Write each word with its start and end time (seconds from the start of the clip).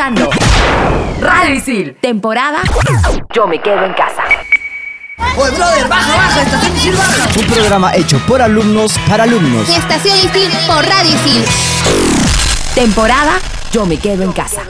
escuchando 0.00 0.30
Radio 1.20 1.54
Isil, 1.54 1.94
temporada 2.00 2.62
Yo 3.34 3.46
me 3.46 3.60
quedo 3.60 3.84
en 3.84 3.92
casa. 3.92 4.22
Oye, 5.36 5.50
brother, 5.50 5.88
baja, 5.88 6.16
baja, 6.16 6.42
estación 6.42 6.76
Isil, 6.76 6.96
baja. 6.96 7.28
Un 7.38 7.46
programa 7.46 7.94
hecho 7.94 8.18
por 8.26 8.40
alumnos 8.40 8.98
para 9.06 9.24
alumnos. 9.24 9.68
Estación 9.68 10.16
Isil 10.16 10.50
por 10.66 10.86
Radio 10.86 11.10
Isil. 11.10 11.44
Temporada 12.74 13.32
Yo 13.72 13.84
me 13.84 13.98
quedo 13.98 14.22
en 14.22 14.32
casa. 14.32 14.62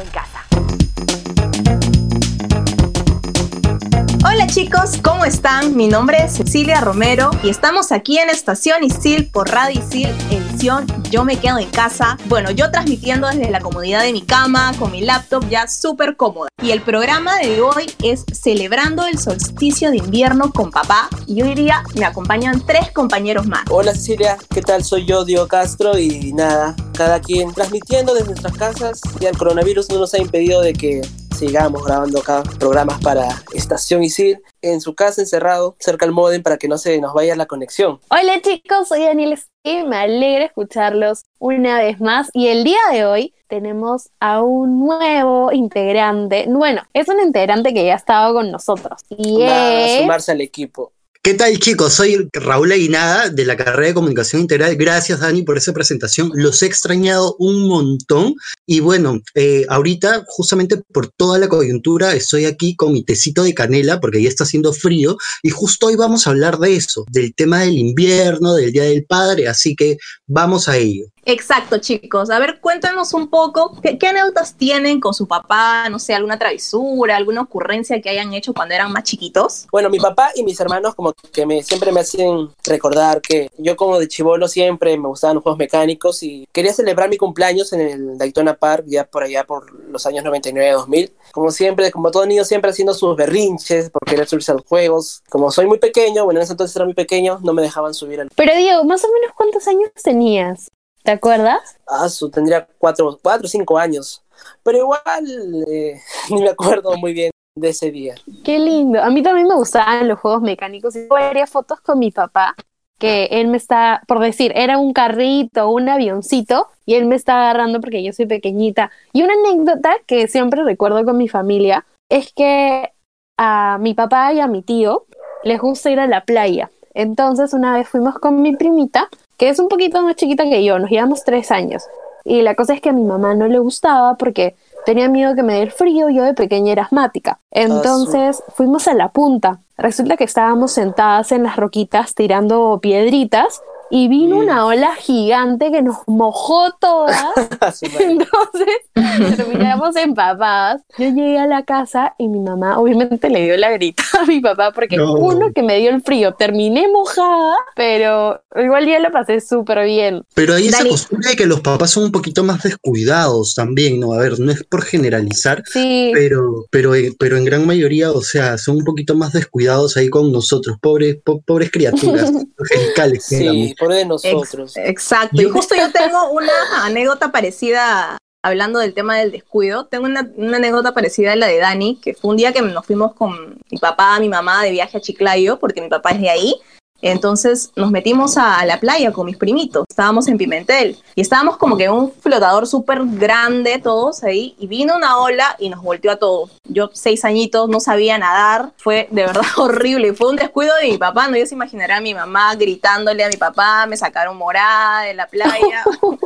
Hola 4.25 4.47
chicos, 4.49 4.99
¿cómo 5.03 5.25
están? 5.25 5.77
Mi 5.77 5.87
nombre 5.87 6.25
es 6.25 6.33
Cecilia 6.35 6.81
Romero 6.81 7.31
y 7.45 7.51
estamos 7.51 7.93
aquí 7.93 8.19
en 8.19 8.31
Estación 8.31 8.83
Isil 8.83 9.31
por 9.31 9.49
Radio 9.49 9.81
Isil, 9.81 10.13
Yo 10.61 11.25
me 11.25 11.41
quedo 11.41 11.59
en 11.59 11.71
casa. 11.71 12.19
Bueno, 12.27 12.51
yo 12.51 12.71
transmitiendo 12.71 13.27
desde 13.29 13.51
la 13.51 13.61
comodidad 13.61 14.03
de 14.03 14.13
mi 14.13 14.21
cama, 14.21 14.73
con 14.79 14.93
mi 14.93 15.01
laptop 15.01 15.49
ya 15.49 15.67
súper 15.67 16.17
cómoda. 16.17 16.51
Y 16.63 16.71
el 16.73 16.83
programa 16.83 17.39
de 17.39 17.63
hoy 17.63 17.91
es 18.03 18.27
Celebrando 18.31 19.07
el 19.07 19.19
solsticio 19.19 19.91
de 19.91 19.97
invierno 19.97 20.53
con 20.53 20.71
papá. 20.71 21.09
Y 21.27 21.41
hoy 21.41 21.55
día 21.55 21.83
me 21.95 22.05
acompañan 22.05 22.67
tres 22.67 22.93
compañeros 22.93 23.47
más. 23.47 23.63
Hola 23.71 23.95
Cecilia, 23.95 24.37
¿qué 24.53 24.61
tal? 24.61 24.85
Soy 24.85 25.07
yo, 25.07 25.25
Diego 25.25 25.49
Castro, 25.49 25.99
y 25.99 26.35
nada, 26.35 26.77
cada 26.95 27.21
quien 27.21 27.55
transmitiendo 27.55 28.13
desde 28.13 28.27
nuestras 28.27 28.55
casas. 28.59 29.01
Ya 29.19 29.31
el 29.31 29.39
coronavirus 29.39 29.89
no 29.89 29.99
nos 29.99 30.13
ha 30.13 30.19
impedido 30.19 30.61
de 30.61 30.75
que 30.75 31.01
sigamos 31.35 31.83
grabando 31.87 32.21
acá 32.21 32.43
programas 32.59 33.01
para 33.01 33.43
Estación 33.55 34.03
Isil 34.03 34.43
en 34.61 34.83
su 34.83 34.95
casa 34.95 35.23
encerrado 35.23 35.75
cerca 35.79 36.05
del 36.05 36.15
modem 36.15 36.43
para 36.43 36.59
que 36.59 36.69
no 36.69 36.77
se 36.77 37.01
nos 37.01 37.15
vaya 37.15 37.35
la 37.35 37.47
conexión. 37.47 37.99
Hola 38.11 38.43
chicos, 38.43 38.89
soy 38.89 39.05
Daniel 39.05 39.33
y 39.63 39.85
me 39.85 39.97
alegra 39.97 40.47
escucharlos 40.47 41.25
una 41.39 41.79
vez 41.79 42.01
más 42.01 42.31
y 42.33 42.49
el 42.49 42.65
día 42.65 42.79
de 42.93 43.05
hoy 43.05 43.35
tenemos 43.47 44.11
a 44.21 44.43
un 44.43 44.81
nuevo 44.81 45.53
integrante. 45.53 46.47
Bueno, 46.49 46.83
es 46.95 47.09
un 47.09 47.21
integrante 47.21 47.75
que 47.75 47.85
ya 47.85 47.95
ha 47.95 47.97
estado 47.97 48.35
con 48.35 48.51
nosotros 48.51 49.03
y 49.11 49.43
Va 49.43 49.85
a 49.85 50.01
sumarse 50.01 50.33
al 50.33 50.41
equipo. 50.41 50.93
¿Qué 51.23 51.35
tal 51.35 51.59
chicos? 51.59 51.93
Soy 51.93 52.31
Raúl 52.33 52.73
Aguinada 52.73 53.29
de 53.29 53.45
la 53.45 53.55
carrera 53.55 53.89
de 53.89 53.95
Comunicación 53.95 54.41
Integral. 54.41 54.75
Gracias 54.77 55.21
Dani 55.21 55.43
por 55.43 55.59
esa 55.59 55.75
presentación. 55.75 56.31
Los 56.33 56.63
he 56.63 56.67
extrañado 56.67 57.37
un 57.39 57.69
montón. 57.69 58.37
Y 58.67 58.81
bueno, 58.81 59.21
eh, 59.35 59.67
ahorita 59.69 60.25
justamente 60.27 60.79
por 60.79 61.09
toda 61.09 61.39
la 61.39 61.49
coyuntura 61.49 62.15
estoy 62.15 62.47
aquí 62.47 62.75
con 62.75 62.95
mi 62.95 63.05
tecito 63.05 63.43
de 63.43 63.53
canela 63.53 64.01
porque 64.01 64.23
ya 64.23 64.31
está 64.31 64.45
haciendo 64.45 64.73
frío. 64.73 65.19
Y 65.43 65.51
justo 65.51 65.89
hoy 65.89 65.97
vamos 65.97 66.27
a 66.27 66.31
hablar 66.31 66.59
de 66.59 66.75
eso, 66.75 67.05
del 67.11 67.35
tema 67.35 67.61
del 67.61 67.77
invierno, 67.77 68.55
del 68.55 68.73
Día 68.73 68.85
del 68.85 69.05
Padre. 69.05 69.47
Así 69.47 69.77
que 69.77 69.99
vamos 70.27 70.71
a 70.71 70.79
ello. 70.79 71.05
Exacto, 71.25 71.79
chicos. 71.79 72.31
A 72.31 72.39
ver, 72.39 72.61
cuéntanos 72.61 73.13
un 73.15 73.29
poco, 73.29 73.79
¿qué, 73.83 73.99
qué 73.99 74.09
anécdotas 74.09 74.55
tienen 74.55 75.01
con 75.01 75.15
su 75.15 75.27
papá? 75.27 75.89
No 75.89 75.99
sé, 75.99 76.15
alguna 76.15 76.39
travesura, 76.39 77.17
alguna 77.17 77.43
ocurrencia 77.43 78.01
que 78.01 78.11
hayan 78.11 78.33
hecho 78.35 78.55
cuando 78.55 78.75
eran 78.75 78.93
más 78.93 79.05
chiquitos. 79.05 79.67
Bueno, 79.71 79.91
mi 79.91 79.99
papá 79.99 80.31
y 80.35 80.43
mis 80.43 80.59
hermanos 80.61 80.95
como 80.95 81.13
que 81.33 81.47
me, 81.47 81.63
siempre 81.63 81.93
me 81.93 82.01
hacen 82.01 82.51
recordar 82.65 83.21
que 83.21 83.51
yo 83.59 83.77
como 83.77 83.99
de 83.99 84.09
chivolo 84.09 84.49
siempre 84.49 84.97
me 84.97 85.09
gustaban 85.09 85.37
los 85.37 85.43
juegos 85.43 85.59
mecánicos 85.59 86.23
y 86.23 86.47
quería 86.53 86.73
celebrar 86.73 87.09
mi 87.09 87.17
cumpleaños 87.17 87.73
en 87.73 87.81
el 87.81 88.19
Daytona 88.19 88.55
Park 88.55 88.85
ya 88.87 89.05
por 89.05 89.23
allá 89.23 89.45
por 89.45 89.73
los 89.73 90.07
años 90.07 90.25
99-2000. 90.25 91.13
Como 91.33 91.51
siempre, 91.51 91.91
como 91.91 92.11
todo 92.11 92.27
niño 92.27 92.45
siempre 92.45 92.71
haciendo 92.71 92.95
sus 92.95 93.17
berrinches 93.17 93.91
por 93.91 94.05
querer 94.05 94.27
subirse 94.27 94.53
a 94.53 94.55
los 94.55 94.65
juegos. 94.65 95.23
Como 95.29 95.51
soy 95.51 95.67
muy 95.67 95.79
pequeño, 95.79 96.25
bueno, 96.25 96.41
en 96.41 96.45
ese 96.45 96.53
entonces 96.53 96.75
era 96.77 96.85
muy 96.85 96.95
pequeño, 96.95 97.39
no 97.43 97.53
me 97.53 97.63
dejaban 97.63 97.95
subir 97.95 98.21
al... 98.21 98.29
Pero 98.35 98.55
Diego, 98.57 98.85
más 98.85 99.05
o 99.05 99.09
menos 99.13 99.35
cuántos 99.37 99.67
años 99.69 99.91
tenías? 100.03 100.71
¿Te 101.03 101.13
acuerdas? 101.13 101.79
Ah, 101.87 102.09
su, 102.09 102.31
tendría 102.31 102.67
cuatro, 102.79 103.19
cuatro 103.23 103.47
o 103.47 103.49
cinco 103.49 103.79
años. 103.79 104.23
Pero 104.63 104.79
igual 104.79 105.65
eh, 105.69 106.01
ni 106.31 106.43
me 106.43 106.51
acuerdo 106.51 106.97
muy 106.97 107.13
bien 107.13 107.31
de 107.55 107.69
ese 107.69 107.91
día. 107.91 108.15
Qué 108.45 108.59
lindo. 108.59 109.03
A 109.03 109.11
mí 109.11 109.23
también 109.23 109.49
me 109.49 109.55
gustaban 109.55 110.09
los 110.09 110.19
juegos 110.21 110.43
mecánicos 110.43 110.95
y 110.97 111.09
haría 111.19 111.47
fotos 111.47 111.81
con 111.81 111.99
mi 111.99 112.11
papá 112.11 112.55
que 113.01 113.25
él 113.31 113.49
me 113.49 113.57
está, 113.57 114.03
por 114.07 114.21
decir, 114.21 114.53
era 114.55 114.77
un 114.77 114.93
carrito, 114.93 115.71
un 115.71 115.89
avioncito, 115.89 116.69
y 116.85 116.95
él 116.97 117.07
me 117.07 117.17
está 117.17 117.41
agarrando 117.41 117.81
porque 117.81 118.05
yo 118.05 118.13
soy 118.13 118.27
pequeñita. 118.27 118.91
Y 119.15 119.23
una 119.23 119.33
anécdota 119.33 119.95
que 120.07 120.29
siempre 120.29 120.63
recuerdo 120.63 121.03
con 121.05 121.17
mi 121.17 121.27
familia 121.27 121.87
es 122.11 122.31
que 122.33 122.93
a 123.39 123.79
mi 123.81 123.95
papá 123.95 124.35
y 124.35 124.41
a 124.41 124.47
mi 124.47 124.61
tío 124.61 125.07
les 125.45 125.59
gusta 125.59 125.91
ir 125.91 125.99
a 125.99 126.07
la 126.07 126.27
playa. 126.27 126.71
Entonces 126.93 127.55
una 127.55 127.75
vez 127.75 127.89
fuimos 127.89 128.17
con 128.17 128.43
mi 128.43 128.55
primita, 128.55 129.09
que 129.41 129.49
es 129.49 129.59
un 129.59 129.69
poquito 129.69 130.03
más 130.03 130.17
chiquita 130.17 130.45
que 130.45 130.63
yo, 130.63 130.79
nos 130.79 130.91
llevamos 130.91 131.25
tres 131.25 131.51
años. 131.51 131.83
Y 132.27 132.43
la 132.43 132.55
cosa 132.55 132.75
es 132.75 132.83
que 132.83 132.91
a 132.91 132.93
mi 132.93 133.05
mamá 133.05 133.35
no 133.35 133.49
le 133.49 133.59
gustaba 133.59 134.19
porque 134.19 134.55
tenía 134.85 135.09
miedo 135.09 135.35
que 135.35 135.43
me 135.43 135.63
el 135.63 135.71
frío, 135.71 136.11
yo 136.11 136.25
de 136.25 136.35
pequeña 136.35 136.73
era 136.73 136.83
asmática. 136.83 137.39
Entonces 137.51 138.43
fuimos 138.55 138.87
a 138.87 138.93
la 138.93 139.09
punta. 139.09 139.61
Resulta 139.79 140.19
que 140.19 140.25
estábamos 140.25 140.73
sentadas 140.73 141.33
en 141.33 141.45
las 141.45 141.57
roquitas 141.57 142.15
tirando 142.15 142.81
piedritas 142.83 143.63
y 143.91 144.09
vino 144.09 144.37
una 144.39 144.65
ola 144.67 144.95
gigante 144.97 145.71
que 145.73 145.83
nos 145.83 145.97
mojó 146.07 146.73
todas. 146.81 147.17
Entonces 147.99 149.37
terminamos 149.37 149.97
empapadas. 149.97 150.83
Yo 150.99 151.07
llegué 151.11 151.39
a 151.39 151.47
la 151.47 151.65
casa 151.65 152.15
y 152.19 152.29
mi 152.29 152.41
mamá 152.41 152.79
obviamente 152.79 153.29
le 153.31 153.45
dio 153.45 153.57
la 153.57 153.71
grita 153.71 154.03
a 154.21 154.27
mi 154.27 154.41
papá 154.41 154.73
porque 154.73 154.97
No. 154.97 155.15
uno 155.15 155.53
que 155.55 155.63
me 155.63 155.79
dio 155.79 155.91
el 155.91 156.03
frío, 156.03 156.35
terminé 156.35 156.87
mojada, 156.89 157.55
pero 157.77 158.43
igual 158.57 158.87
ya 158.87 158.99
lo 158.99 159.11
pasé 159.11 159.41
súper 159.41 159.85
bien. 159.85 160.23
Pero 160.35 160.55
ahí 160.55 160.69
esa 160.69 160.79
Dani. 160.79 160.91
costumbre 160.91 161.31
de 161.31 161.37
que 161.37 161.47
los 161.47 161.61
papás 161.61 161.91
son 161.91 162.05
un 162.05 162.13
poquito 162.13 162.45
más 162.45 162.63
descuidados 162.63 163.55
también, 163.55 164.01
¿no? 164.01 164.13
A 164.13 164.19
ver, 164.19 164.39
no 164.39 164.51
es 164.53 164.63
por 164.65 164.83
generalizar, 164.83 165.63
Sí, 165.67 166.11
pero, 166.15 166.67
pero, 166.71 166.95
en- 166.95 167.15
pero 167.19 167.37
en 167.37 167.45
gran 167.45 167.67
mayoría, 167.67 168.11
o 168.13 168.23
sea, 168.23 168.59
son 168.59 168.77
un 168.77 168.85
poquito 168.85 169.15
más 169.15 169.33
descuidados 169.33 169.97
ahí 169.97 170.09
con 170.09 170.33
nosotros, 170.33 170.77
pobres, 170.81 171.17
po- 171.25 171.41
pobres 171.43 171.71
criaturas 171.71 172.31
angelicales 172.59 173.27
que 173.29 173.75
por 173.81 173.89
de 173.93 174.01
Ex- 174.03 174.09
nosotros. 174.09 174.77
exacto. 174.77 175.41
Y 175.43 175.47
justo 175.49 175.75
yo 175.75 175.91
tengo 175.91 176.31
una 176.31 176.53
anécdota 176.85 177.33
parecida, 177.33 178.17
hablando 178.45 178.79
del 178.79 178.95
tema 178.95 179.17
del 179.19 179.33
descuido, 179.33 179.87
tengo 179.87 180.05
una, 180.07 180.31
una 180.37 180.59
anécdota 180.59 180.95
parecida 180.95 181.33
a 181.33 181.37
la 181.37 181.47
de 181.47 181.59
Dani, 181.59 181.99
que 182.01 182.15
fue 182.15 182.31
un 182.31 182.37
día 182.37 182.53
que 182.53 182.63
nos 182.63 182.87
fuimos 182.87 183.15
con 183.15 183.59
mi 183.71 183.79
papá, 183.79 184.19
mi 184.21 184.29
mamá 184.29 184.63
de 184.63 184.71
viaje 184.71 184.99
a 184.99 185.01
Chiclayo, 185.01 185.59
porque 185.59 185.81
mi 185.83 185.89
papá 185.89 186.11
es 186.11 186.21
de 186.21 186.31
ahí. 186.31 186.55
Entonces 187.03 187.71
nos 187.77 187.91
metimos 187.91 188.37
a, 188.37 188.59
a 188.59 188.67
la 188.67 188.79
playa 188.81 189.13
con 189.13 189.27
mis 189.27 189.37
primitos, 189.37 189.85
estábamos 189.89 190.29
en 190.29 190.39
Pimentel 190.39 190.97
y 191.15 191.21
estábamos 191.21 191.57
como 191.57 191.77
que 191.77 191.85
en 191.85 191.93
un 191.93 192.13
flotador 192.13 192.67
súper 192.67 193.01
grande 193.05 193.79
todos 193.83 194.23
ahí 194.23 194.55
y 194.59 194.67
vino 194.67 194.97
una 194.97 195.19
ola 195.19 195.57
y 195.59 195.69
nos 195.69 195.83
volteó 195.83 196.11
a 196.13 196.17
todos. 196.17 196.51
Yo 196.69 196.91
seis 196.93 197.25
añitos, 197.25 197.69
no 197.69 197.81
sabía 197.81 198.19
nadar, 198.19 198.73
fue 198.77 199.09
de 199.11 199.23
verdad 199.23 199.43
horrible, 199.57 200.15
fue 200.15 200.31
un 200.31 200.37
descuido 200.37 200.73
de 200.83 200.89
mi 200.91 200.99
papá, 200.99 201.29
no 201.29 201.37
yo 201.37 201.47
se 201.47 201.55
imaginará 201.55 201.97
a 201.99 202.01
mi 202.01 202.15
mamá 202.15 202.55
gritándole 202.55 203.25
a 203.25 203.29
mi 203.29 203.37
papá, 203.37 203.87
me 203.87 203.97
sacaron 203.97 204.37
morada 204.37 205.03
de 205.03 205.15
la 205.15 205.27
playa. 205.27 205.85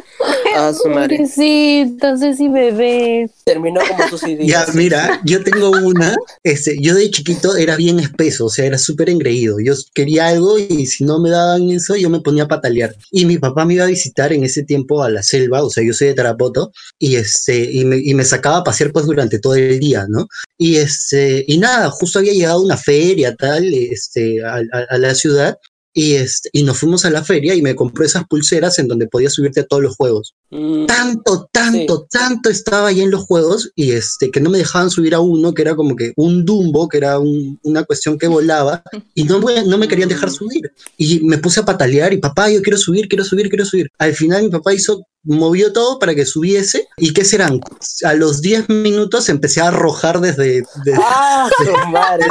Ah, 0.56 0.72
su 0.72 0.88
madre. 0.88 1.26
sí, 1.26 1.80
entonces 1.82 2.36
sí, 2.36 2.48
bebé. 2.48 3.28
Terminó 3.44 3.80
como 3.88 4.06
sus 4.08 4.20
Ya, 4.22 4.28
ideas. 4.30 4.74
mira, 4.74 5.20
yo 5.24 5.42
tengo 5.42 5.70
una, 5.70 6.14
este, 6.44 6.76
yo 6.80 6.94
de 6.94 7.10
chiquito 7.10 7.56
era 7.56 7.74
bien 7.76 7.98
espeso, 7.98 8.46
o 8.46 8.48
sea, 8.48 8.64
era 8.64 8.78
súper 8.78 9.10
engreído. 9.10 9.56
Yo 9.58 9.74
quería 9.92 10.28
algo 10.28 10.56
y 10.58 10.63
si 10.86 11.04
no 11.04 11.18
me 11.20 11.30
daban 11.30 11.68
eso, 11.70 11.96
yo 11.96 12.10
me 12.10 12.20
ponía 12.20 12.44
a 12.44 12.48
patalear. 12.48 12.94
Y 13.10 13.24
mi 13.26 13.38
papá 13.38 13.64
me 13.64 13.74
iba 13.74 13.84
a 13.84 13.88
visitar 13.88 14.32
en 14.32 14.44
ese 14.44 14.62
tiempo 14.64 15.02
a 15.02 15.10
la 15.10 15.22
selva, 15.22 15.62
o 15.62 15.70
sea, 15.70 15.84
yo 15.84 15.92
soy 15.92 16.08
de 16.08 16.14
Tarapoto, 16.14 16.72
y 16.98 17.16
este, 17.16 17.70
y 17.72 17.84
me, 17.84 17.96
y 17.98 18.14
me 18.14 18.24
sacaba 18.24 18.58
a 18.58 18.64
pasear 18.64 18.92
pues 18.92 19.06
durante 19.06 19.38
todo 19.38 19.54
el 19.54 19.78
día, 19.80 20.06
¿no? 20.08 20.26
Y 20.58 20.76
este, 20.76 21.44
y 21.46 21.58
nada, 21.58 21.90
justo 21.90 22.18
había 22.18 22.32
llegado 22.32 22.62
una 22.62 22.76
feria, 22.76 23.34
tal, 23.34 23.72
este, 23.74 24.42
a, 24.44 24.56
a- 24.56 24.86
a 24.90 24.98
la 24.98 25.14
ciudad, 25.14 25.56
y 25.96 26.14
este, 26.14 26.50
y 26.52 26.64
nos 26.64 26.78
fuimos 26.78 27.04
a 27.04 27.10
la 27.10 27.22
feria 27.24 27.54
y 27.54 27.62
me 27.62 27.76
compró 27.76 28.04
esas 28.04 28.24
pulseras 28.26 28.78
en 28.80 28.88
donde 28.88 29.06
podías 29.06 29.32
subirte 29.32 29.60
a 29.60 29.66
todos 29.66 29.82
los 29.82 29.94
juegos 29.96 30.34
Mm, 30.50 30.86
tanto, 30.86 31.48
tanto, 31.52 32.06
tanto 32.10 32.48
estaba 32.50 32.88
ahí 32.88 33.00
en 33.00 33.10
los 33.10 33.24
juegos 33.24 33.70
y 33.74 33.90
este 33.92 34.30
que 34.30 34.40
no 34.40 34.50
me 34.50 34.58
dejaban 34.58 34.90
subir 34.90 35.14
a 35.14 35.20
uno 35.20 35.52
que 35.54 35.62
era 35.62 35.74
como 35.74 35.96
que 35.96 36.12
un 36.16 36.44
Dumbo, 36.44 36.88
que 36.88 36.98
era 36.98 37.18
un- 37.18 37.58
una 37.62 37.82
cuestión 37.84 38.18
que 38.18 38.28
volaba 38.28 38.82
y 39.14 39.24
no, 39.24 39.40
no 39.40 39.78
me 39.78 39.88
querían 39.88 40.08
dejar 40.08 40.30
subir. 40.30 40.70
Y 40.96 41.20
me 41.20 41.38
puse 41.38 41.60
a 41.60 41.64
patalear 41.64 42.12
y 42.12 42.18
papá, 42.18 42.50
yo 42.50 42.62
quiero 42.62 42.78
subir, 42.78 43.08
quiero 43.08 43.24
subir, 43.24 43.48
quiero 43.48 43.64
subir. 43.64 43.88
Al 43.98 44.14
final 44.14 44.42
mi 44.44 44.48
papá 44.50 44.72
hizo, 44.74 45.04
movió 45.24 45.72
todo 45.72 45.98
para 45.98 46.14
que 46.14 46.24
subiese 46.24 46.88
y 46.96 47.12
¿qué 47.12 47.24
serán? 47.24 47.60
A 48.04 48.14
los 48.14 48.40
10 48.42 48.68
minutos 48.68 49.28
empecé 49.28 49.60
a 49.60 49.68
arrojar 49.68 50.20
desde, 50.20 50.62
desde 50.84 51.00
Ah, 51.02 51.48
su 51.64 51.88
madre. 51.90 52.26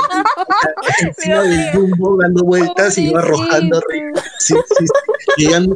encima 1.02 1.42
del 1.42 1.92
dando 2.22 2.44
vueltas 2.44 2.98
y 2.98 3.10
iba 3.10 3.20
arrojando 3.20 3.78
arriba. 3.78 4.24
Sí, 4.40 4.56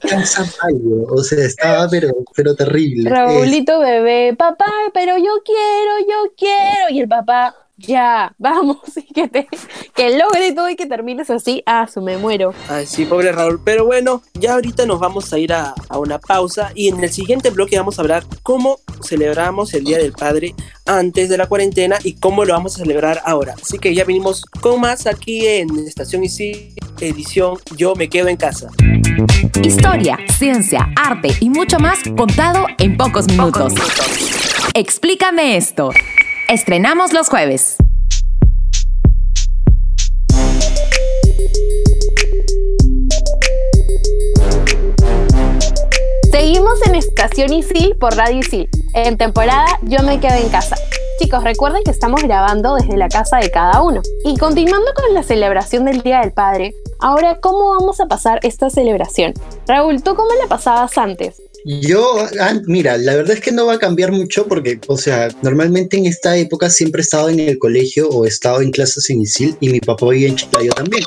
cansa 0.10 0.46
algo, 0.62 1.06
o 1.10 1.24
sea, 1.24 1.44
estaba 1.44 1.88
pero, 1.90 2.12
pero 2.36 2.56
terrible. 2.56 3.10
Raulito 3.10 3.80
bebé, 3.80 4.36
papá, 4.38 4.72
pero 4.94 5.18
yo 5.18 5.42
quiero, 5.44 6.00
yo 6.08 6.34
quiero. 6.38 6.90
Y 6.90 7.02
el 7.02 7.08
papá, 7.08 7.56
ya, 7.78 8.34
vamos, 8.40 8.80
y 8.98 9.14
que, 9.14 9.28
te, 9.28 9.48
que 9.96 10.18
logre 10.18 10.52
todo 10.54 10.70
y 10.70 10.76
que 10.76 10.86
termines 10.86 11.30
así. 11.30 11.64
Ah, 11.66 11.88
su 11.88 12.02
me 12.02 12.18
muero. 12.18 12.54
Ay, 12.70 12.86
sí, 12.86 13.06
pobre 13.06 13.32
Raúl. 13.32 13.62
Pero 13.64 13.86
bueno, 13.86 14.22
ya 14.34 14.54
ahorita 14.54 14.86
nos 14.86 15.00
vamos 15.00 15.32
a 15.34 15.40
ir 15.40 15.54
a, 15.54 15.74
a 15.90 15.98
una 15.98 16.20
pausa 16.20 16.72
y 16.76 16.90
en 16.90 17.04
el 17.04 17.12
siguiente 17.12 17.50
bloque 17.50 17.78
vamos 17.78 17.98
a 18.00 18.02
hablar 18.02 18.24
cómo 18.44 18.80
celebramos 19.04 19.74
el 19.74 19.84
Día 19.84 19.98
del 19.98 20.14
Padre 20.14 20.56
antes 20.86 21.30
de 21.30 21.38
la 21.38 21.48
cuarentena 21.48 21.98
y 22.04 22.14
cómo 22.14 22.46
lo 22.46 22.54
vamos 22.54 22.76
a 22.76 22.80
celebrar 22.80 23.22
ahora. 23.26 23.56
Así 23.62 23.78
que 23.78 23.94
ya 23.94 24.04
vinimos 24.04 24.46
con 24.46 24.82
más 24.82 25.06
aquí 25.06 25.46
en 25.46 25.78
Estación 25.88 26.24
Isil, 26.24 26.74
edición 27.00 27.58
Yo 27.76 27.96
me 27.96 28.10
quedo 28.10 28.28
en 28.28 28.38
casa. 28.38 28.70
Historia, 29.62 30.18
ciencia, 30.30 30.90
arte 30.96 31.30
y 31.40 31.50
mucho 31.50 31.80
más 31.80 32.00
contado 32.16 32.68
en 32.78 32.98
pocos 32.98 33.28
minutos. 33.28 33.74
Explícame 34.74 35.58
esto. 35.58 35.92
Estrenamos 36.50 37.12
los 37.12 37.28
jueves. 37.28 37.76
Seguimos 46.32 46.88
en 46.88 46.96
Estación 46.96 47.52
Isil 47.52 47.98
por 48.00 48.16
Radio 48.16 48.40
Isil. 48.40 48.70
En 48.94 49.18
temporada 49.18 49.66
Yo 49.82 50.02
me 50.04 50.22
quedo 50.22 50.36
en 50.36 50.48
casa. 50.48 50.78
Chicos, 51.20 51.44
recuerden 51.44 51.84
que 51.84 51.92
estamos 51.92 52.24
grabando 52.24 52.76
desde 52.76 52.96
la 52.96 53.10
casa 53.10 53.40
de 53.40 53.52
cada 53.52 53.82
uno. 53.82 54.02
Y 54.24 54.38
continuando 54.38 54.94
con 54.94 55.14
la 55.14 55.24
celebración 55.24 55.84
del 55.84 56.02
Día 56.02 56.22
del 56.22 56.32
Padre, 56.32 56.74
ahora, 57.00 57.42
¿cómo 57.42 57.72
vamos 57.72 58.00
a 58.00 58.06
pasar 58.06 58.40
esta 58.44 58.70
celebración? 58.70 59.34
Raúl, 59.68 60.02
¿tú 60.02 60.16
cómo 60.16 60.30
la 60.42 60.48
pasabas 60.48 60.98
antes? 60.98 61.42
Yo, 61.70 62.26
ah, 62.40 62.62
mira, 62.66 62.98
la 62.98 63.14
verdad 63.14 63.36
es 63.36 63.42
que 63.42 63.52
no 63.52 63.66
va 63.66 63.74
a 63.74 63.78
cambiar 63.78 64.14
mucho 64.14 64.48
porque, 64.48 64.80
o 64.88 64.98
sea, 64.98 65.28
normalmente 65.42 65.98
en 65.98 66.06
esta 66.06 66.38
época 66.38 66.70
siempre 66.70 67.02
he 67.02 67.04
estado 67.04 67.28
en 67.28 67.42
el 67.42 67.60
colegio 67.60 68.08
o 68.08 68.24
he 68.24 68.30
estado 68.30 68.62
en 68.62 68.72
clases 68.72 69.10
en 69.10 69.20
ISIL 69.20 69.58
y 69.60 69.68
mi 69.68 69.82
papá 69.82 70.08
vive 70.08 70.30
en 70.30 70.38
Chiclayo 70.38 70.72
también. 70.72 71.04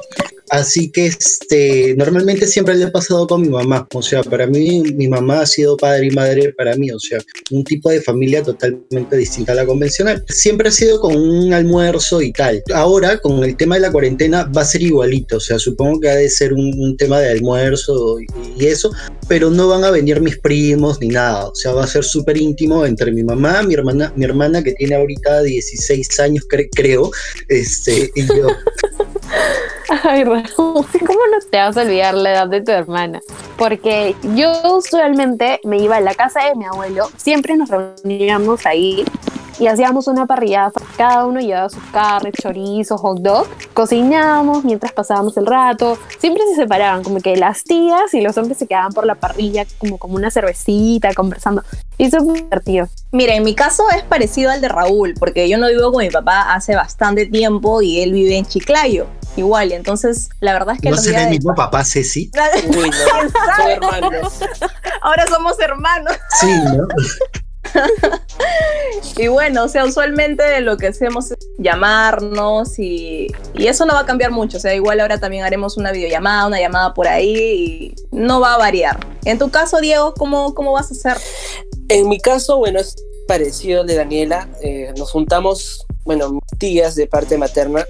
Así 0.51 0.91
que 0.91 1.07
este, 1.07 1.95
normalmente 1.97 2.47
siempre 2.49 2.75
le 2.75 2.87
he 2.87 2.91
pasado 2.91 3.27
con 3.29 3.43
mi 3.43 3.49
mamá. 3.49 3.87
O 3.95 4.03
sea, 4.03 4.23
para 4.25 4.49
mí, 4.49 4.83
mi 4.95 5.07
mamá 5.07 5.43
ha 5.43 5.47
sido 5.47 5.77
padre 5.77 6.09
y 6.09 6.11
madre 6.11 6.53
para 6.53 6.75
mí. 6.75 6.91
O 6.91 6.99
sea, 6.99 7.21
un 7.53 7.63
tipo 7.63 7.89
de 7.89 8.01
familia 8.01 8.43
totalmente 8.43 9.17
distinta 9.17 9.53
a 9.53 9.55
la 9.55 9.65
convencional. 9.65 10.25
Siempre 10.29 10.69
ha 10.69 10.73
sido 10.73 11.01
con 11.01 11.17
un 11.17 11.53
almuerzo 11.53 12.21
y 12.21 12.33
tal. 12.33 12.63
Ahora, 12.75 13.19
con 13.19 13.45
el 13.45 13.57
tema 13.57 13.77
de 13.77 13.83
la 13.83 13.93
cuarentena, 13.93 14.43
va 14.45 14.63
a 14.63 14.65
ser 14.65 14.83
igualito. 14.83 15.37
O 15.37 15.41
sea, 15.41 15.59
supongo 15.61 16.01
que 16.01 16.11
ha 16.11 16.17
de 16.17 16.29
ser 16.29 16.53
un, 16.53 16.75
un 16.81 16.97
tema 16.97 17.21
de 17.21 17.31
almuerzo 17.31 18.21
y, 18.21 18.27
y, 18.59 18.67
eso. 18.67 18.91
Pero 19.29 19.51
no 19.51 19.69
van 19.69 19.85
a 19.85 19.93
venir 19.93 20.21
mis 20.21 20.37
primos 20.37 21.01
ni 21.01 21.09
nada. 21.09 21.47
O 21.47 21.55
sea, 21.55 21.73
va 21.73 21.85
a 21.85 21.87
ser 21.87 22.03
súper 22.03 22.37
íntimo 22.37 22.85
entre 22.85 23.13
mi 23.13 23.23
mamá, 23.23 23.63
mi 23.63 23.75
hermana, 23.75 24.13
mi 24.17 24.25
hermana 24.25 24.65
que 24.65 24.73
tiene 24.73 24.97
ahorita 24.97 25.43
16 25.43 26.19
años, 26.19 26.45
cre 26.49 26.69
creo, 26.71 27.13
este, 27.49 28.11
y 28.17 28.27
yo. 28.27 28.49
Ay, 30.03 30.25
¿cómo 30.57 31.21
no 31.31 31.39
te 31.51 31.59
vas 31.59 31.77
a 31.77 31.83
olvidar 31.83 32.15
la 32.15 32.33
edad 32.33 32.49
de 32.49 32.61
tu 32.61 32.73
hermana? 32.73 33.21
Porque 33.57 34.15
yo 34.35 34.53
usualmente 34.77 35.61
me 35.65 35.79
iba 35.79 35.97
a 35.97 36.01
la 36.01 36.15
casa 36.15 36.45
de 36.47 36.55
mi 36.55 36.65
abuelo, 36.67 37.09
siempre 37.17 37.57
nos 37.57 37.69
reuníamos 37.69 38.67
ahí 38.67 39.05
y 39.61 39.67
hacíamos 39.67 40.09
una 40.09 40.27
parrillada. 40.27 40.73
Cada 40.97 41.27
uno 41.27 41.39
llevaba 41.39 41.69
sus 41.69 41.83
carnes, 41.93 42.33
chorizos, 42.41 43.01
hot 43.01 43.19
dog. 43.19 43.47
Cocinábamos 43.75 44.65
mientras 44.65 44.93
pasábamos 44.93 45.37
el 45.37 45.47
rato. 45.47 45.99
Siempre 46.19 46.43
se 46.49 46.57
separaban, 46.57 47.05
como 47.05 47.21
que 47.21 47.37
las 47.37 47.63
tías 47.63 48.15
y 48.15 48.23
los 48.23 48.37
hombres 48.39 48.57
se 48.57 48.67
quedaban 48.67 48.93
por 48.93 49.05
la 49.05 49.17
parrilla, 49.17 49.67
como, 49.79 49.99
como 49.99 50.15
una 50.15 50.31
cervecita, 50.31 51.13
conversando. 51.13 51.63
Y 51.99 52.05
eso 52.05 52.25
fue 52.25 52.35
divertido. 52.35 52.89
Mira, 53.13 53.35
en 53.35 53.45
mi 53.45 53.55
caso 53.55 53.85
es 53.95 54.03
parecido 54.03 54.51
al 54.51 54.63
de 54.63 54.69
Raúl, 54.69 55.15
porque 55.19 55.49
yo 55.49 55.59
no 55.59 55.69
vivo 55.69 55.93
con 55.93 56.03
mi 56.03 56.11
papá 56.11 56.55
hace 56.55 56.75
bastante 56.75 57.27
tiempo 57.27 57.83
y 57.83 58.01
él 58.01 58.13
vive 58.13 58.39
en 58.39 58.47
Chiclayo. 58.47 59.07
Igual, 59.37 59.73
entonces 59.73 60.29
la 60.41 60.53
verdad 60.53 60.75
es 60.75 60.81
que... 60.81 60.91
¿No 60.91 60.97
será 60.97 61.25
el 61.25 61.31
mismo 61.31 61.55
papá, 61.55 61.85
Ceci? 61.85 62.31
Uy, 62.69 62.91
no, 62.91 63.31
son 63.57 63.71
hermanos. 63.71 64.41
Ahora 65.03 65.27
somos 65.29 65.59
hermanos. 65.61 66.15
Sí, 66.41 66.53
¿no? 66.77 66.87
y 69.17 69.29
bueno, 69.29 69.65
o 69.65 69.69
sea, 69.69 69.85
usualmente 69.85 70.61
lo 70.61 70.77
que 70.77 70.89
hacemos 70.89 71.31
es 71.31 71.39
llamarnos 71.59 72.79
y, 72.79 73.29
y, 73.55 73.67
eso 73.67 73.85
no 73.85 73.95
va 73.95 74.01
a 74.01 74.07
cambiar 74.07 74.31
mucho. 74.31 74.57
O 74.57 74.61
sea, 74.61 74.75
igual 74.75 75.01
ahora 75.01 75.19
también 75.19 75.45
haremos 75.45 75.77
una 75.77 75.93
videollamada, 75.93 76.47
una 76.47 76.61
llamada 76.61 76.95
por 76.95 77.07
ahí 77.07 77.37
y 77.37 77.95
no 78.11 78.41
va 78.41 78.55
a 78.55 78.59
variar. 78.59 78.99
En 79.25 79.39
tu 79.39 79.51
caso, 79.51 79.81
Diego, 79.81 80.15
¿cómo, 80.15 80.55
cómo 80.55 80.73
vas 80.73 80.91
a 80.91 80.95
hacer? 80.95 81.23
En 81.89 82.09
mi 82.09 82.19
caso, 82.19 82.59
bueno, 82.59 82.81
es 82.81 82.97
parecido 83.27 83.83
al 83.83 83.87
de 83.87 83.95
Daniela. 83.95 84.49
Eh, 84.63 84.93
nos 84.97 85.11
juntamos, 85.11 85.87
bueno, 86.05 86.41
tías 86.59 86.95
de 86.95 87.07
parte 87.07 87.39
materna. 87.39 87.85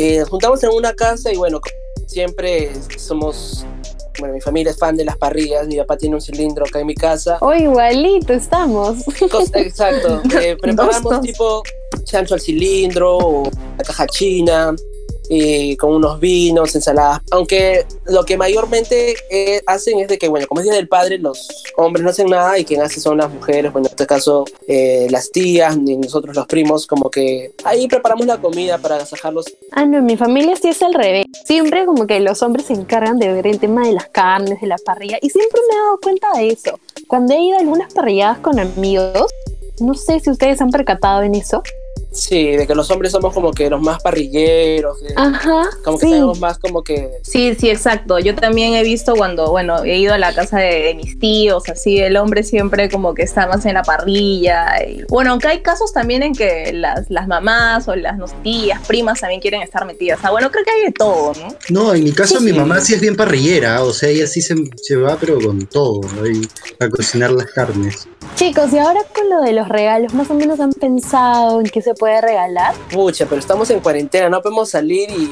Eh, 0.00 0.18
nos 0.18 0.28
juntamos 0.28 0.62
en 0.62 0.70
una 0.70 0.94
casa 0.94 1.32
y 1.32 1.36
bueno, 1.36 1.60
siempre 2.06 2.70
somos 2.96 3.66
bueno, 4.20 4.34
mi 4.34 4.40
familia 4.40 4.70
es 4.70 4.78
fan 4.78 4.96
de 4.96 5.04
las 5.04 5.16
parrillas, 5.16 5.66
mi 5.66 5.76
papá 5.76 5.96
tiene 5.96 6.14
un 6.14 6.20
cilindro 6.20 6.64
acá 6.64 6.78
en 6.78 6.86
mi 6.86 6.94
casa. 6.94 7.38
Oh, 7.40 7.52
igualito 7.52 8.32
estamos. 8.32 8.98
Exacto. 9.54 10.22
Eh, 10.40 10.56
preparamos 10.60 11.20
tipo 11.20 11.62
chancho 12.04 12.34
al 12.34 12.40
cilindro 12.40 13.16
o 13.18 13.50
la 13.76 13.84
caja 13.84 14.06
china. 14.06 14.74
Y 15.28 15.76
con 15.76 15.94
unos 15.94 16.18
vinos, 16.20 16.74
ensaladas. 16.74 17.20
Aunque 17.30 17.84
lo 18.06 18.24
que 18.24 18.36
mayormente 18.36 19.14
eh, 19.30 19.60
hacen 19.66 19.98
es 20.00 20.08
de 20.08 20.18
que, 20.18 20.28
bueno, 20.28 20.46
como 20.46 20.60
es 20.60 20.64
Día 20.64 20.74
del 20.74 20.88
Padre, 20.88 21.18
los 21.18 21.48
hombres 21.76 22.02
no 22.02 22.10
hacen 22.10 22.28
nada 22.28 22.58
y 22.58 22.64
quien 22.64 22.80
hace 22.80 23.00
son 23.00 23.18
las 23.18 23.30
mujeres, 23.32 23.72
bueno, 23.72 23.88
en 23.88 23.92
este 23.92 24.06
caso 24.06 24.44
eh, 24.66 25.06
las 25.10 25.30
tías 25.30 25.76
y 25.76 25.96
nosotros 25.96 26.34
los 26.34 26.46
primos, 26.46 26.86
como 26.86 27.10
que 27.10 27.52
ahí 27.64 27.88
preparamos 27.88 28.26
la 28.26 28.38
comida 28.38 28.78
para 28.78 28.96
agasajarlos. 28.96 29.46
Ah, 29.72 29.84
no, 29.84 29.98
en 29.98 30.06
mi 30.06 30.16
familia 30.16 30.56
sí 30.56 30.68
es 30.68 30.82
al 30.82 30.94
revés. 30.94 31.26
Siempre 31.44 31.84
como 31.84 32.06
que 32.06 32.20
los 32.20 32.42
hombres 32.42 32.66
se 32.66 32.72
encargan 32.72 33.18
de 33.18 33.32
ver 33.32 33.46
el 33.46 33.58
tema 33.58 33.86
de 33.86 33.92
las 33.92 34.08
carnes, 34.08 34.60
de 34.60 34.66
la 34.66 34.78
parrilla, 34.78 35.18
y 35.20 35.30
siempre 35.30 35.60
me 35.68 35.74
he 35.74 35.78
dado 35.78 35.98
cuenta 36.02 36.32
de 36.34 36.48
eso. 36.48 36.78
Cuando 37.06 37.34
he 37.34 37.40
ido 37.40 37.56
a 37.56 37.60
algunas 37.60 37.92
parrilladas 37.92 38.38
con 38.38 38.58
amigos, 38.58 39.30
no 39.80 39.94
sé 39.94 40.20
si 40.20 40.30
ustedes 40.30 40.60
han 40.60 40.70
percatado 40.70 41.22
en 41.22 41.34
eso, 41.34 41.62
Sí, 42.18 42.56
de 42.56 42.66
que 42.66 42.74
los 42.74 42.90
hombres 42.90 43.12
somos 43.12 43.32
como 43.32 43.52
que 43.52 43.70
los 43.70 43.80
más 43.80 44.02
parrilleros. 44.02 44.98
Ajá. 45.16 45.62
Como 45.84 45.98
que 45.98 46.06
sí. 46.06 46.12
tenemos 46.12 46.40
más 46.40 46.58
como 46.58 46.82
que. 46.82 47.10
Sí, 47.22 47.54
sí, 47.58 47.70
exacto. 47.70 48.18
Yo 48.18 48.34
también 48.34 48.74
he 48.74 48.82
visto 48.82 49.14
cuando, 49.14 49.50
bueno, 49.50 49.84
he 49.84 49.98
ido 49.98 50.14
a 50.14 50.18
la 50.18 50.34
casa 50.34 50.58
de, 50.58 50.82
de 50.82 50.94
mis 50.94 51.18
tíos, 51.18 51.62
así, 51.68 51.98
el 51.98 52.16
hombre 52.16 52.42
siempre 52.42 52.88
como 52.90 53.14
que 53.14 53.22
está 53.22 53.46
más 53.46 53.64
en 53.66 53.74
la 53.74 53.82
parrilla. 53.82 54.82
Y, 54.84 55.04
bueno, 55.08 55.30
aunque 55.30 55.48
hay 55.48 55.60
casos 55.60 55.92
también 55.92 56.22
en 56.22 56.34
que 56.34 56.72
las, 56.72 57.08
las 57.08 57.28
mamás 57.28 57.86
o 57.86 57.94
las 57.94 58.18
no, 58.18 58.26
tías, 58.42 58.84
primas 58.86 59.20
también 59.20 59.40
quieren 59.40 59.62
estar 59.62 59.84
metidas. 59.86 60.18
O 60.18 60.22
sea, 60.22 60.30
bueno, 60.30 60.50
creo 60.50 60.64
que 60.64 60.70
hay 60.70 60.84
de 60.86 60.92
todo, 60.92 61.32
¿no? 61.34 61.54
No, 61.70 61.94
en 61.94 62.04
mi 62.04 62.12
caso 62.12 62.38
Sí, 62.38 62.44
mi 62.44 62.50
sí. 62.50 62.58
mamá 62.58 62.80
sí 62.80 62.94
es 62.94 63.00
bien 63.00 63.16
parrillera, 63.16 63.82
o 63.84 63.92
sea, 63.92 64.08
ella 64.08 64.26
sí 64.26 64.42
se, 64.42 64.54
se 64.76 64.96
va, 64.96 65.16
pero 65.20 65.38
con 65.40 65.66
todo, 65.66 66.00
¿no? 66.16 66.26
Y 66.26 66.46
a 66.80 66.88
cocinar 66.88 67.30
las 67.30 67.46
carnes. 67.52 68.08
Chicos, 68.34 68.72
y 68.72 68.78
ahora 68.78 69.00
con 69.14 69.28
lo 69.30 69.40
de 69.40 69.52
los 69.52 69.68
regalos, 69.68 70.14
más 70.14 70.30
o 70.30 70.34
menos 70.34 70.60
han 70.60 70.72
pensado 70.72 71.60
en 71.60 71.66
qué 71.66 71.82
se 71.82 71.94
puede 71.94 72.07
regalar. 72.20 72.74
Pucha, 72.92 73.26
pero 73.26 73.40
estamos 73.40 73.68
en 73.70 73.80
cuarentena, 73.80 74.28
no 74.28 74.40
podemos 74.42 74.70
salir 74.70 75.10
y 75.10 75.30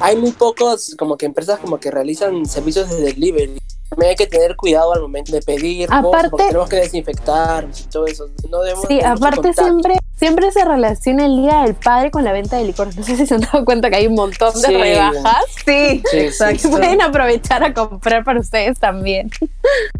hay 0.00 0.16
muy 0.16 0.32
pocos 0.32 0.94
como 0.98 1.16
que 1.16 1.26
empresas 1.26 1.58
como 1.60 1.78
que 1.78 1.90
realizan 1.90 2.44
servicios 2.46 2.88
de 2.90 3.00
delivery. 3.02 3.58
También 3.90 4.10
hay 4.10 4.16
que 4.16 4.26
tener 4.28 4.54
cuidado 4.56 4.92
al 4.94 5.02
momento 5.02 5.32
de 5.32 5.42
pedir, 5.42 5.88
Aparte- 5.92 6.30
porque 6.30 6.46
tenemos 6.46 6.68
que 6.68 6.76
desinfectar 6.76 7.66
y 7.78 7.82
todo 7.90 8.06
eso. 8.06 8.28
No 8.48 8.60
debemos 8.62 8.84
Sí, 8.88 9.00
aparte 9.00 9.52
siempre, 9.52 9.94
siempre 10.20 10.52
se 10.52 10.64
relaciona 10.64 11.24
el 11.26 11.36
Día 11.38 11.62
del 11.62 11.74
Padre 11.74 12.10
con 12.10 12.22
la 12.24 12.32
venta 12.32 12.56
de 12.58 12.64
licor. 12.64 12.94
No 12.94 13.02
sé 13.02 13.16
si 13.16 13.26
se 13.26 13.34
han 13.34 13.40
dado 13.40 13.64
cuenta 13.64 13.88
que 13.90 13.96
hay 13.96 14.06
un 14.06 14.14
montón 14.14 14.52
de 14.54 14.68
Sí. 14.68 14.74
rebajas 14.76 15.44
Sí, 15.64 16.02
Sí, 16.10 16.18
exacto. 16.18 16.62
que 16.62 16.68
pueden 16.68 17.00
aprovechar 17.00 17.64
a 17.64 17.72
comprar 17.74 18.22
para 18.22 18.38
ustedes 18.38 18.78
también. 18.78 19.30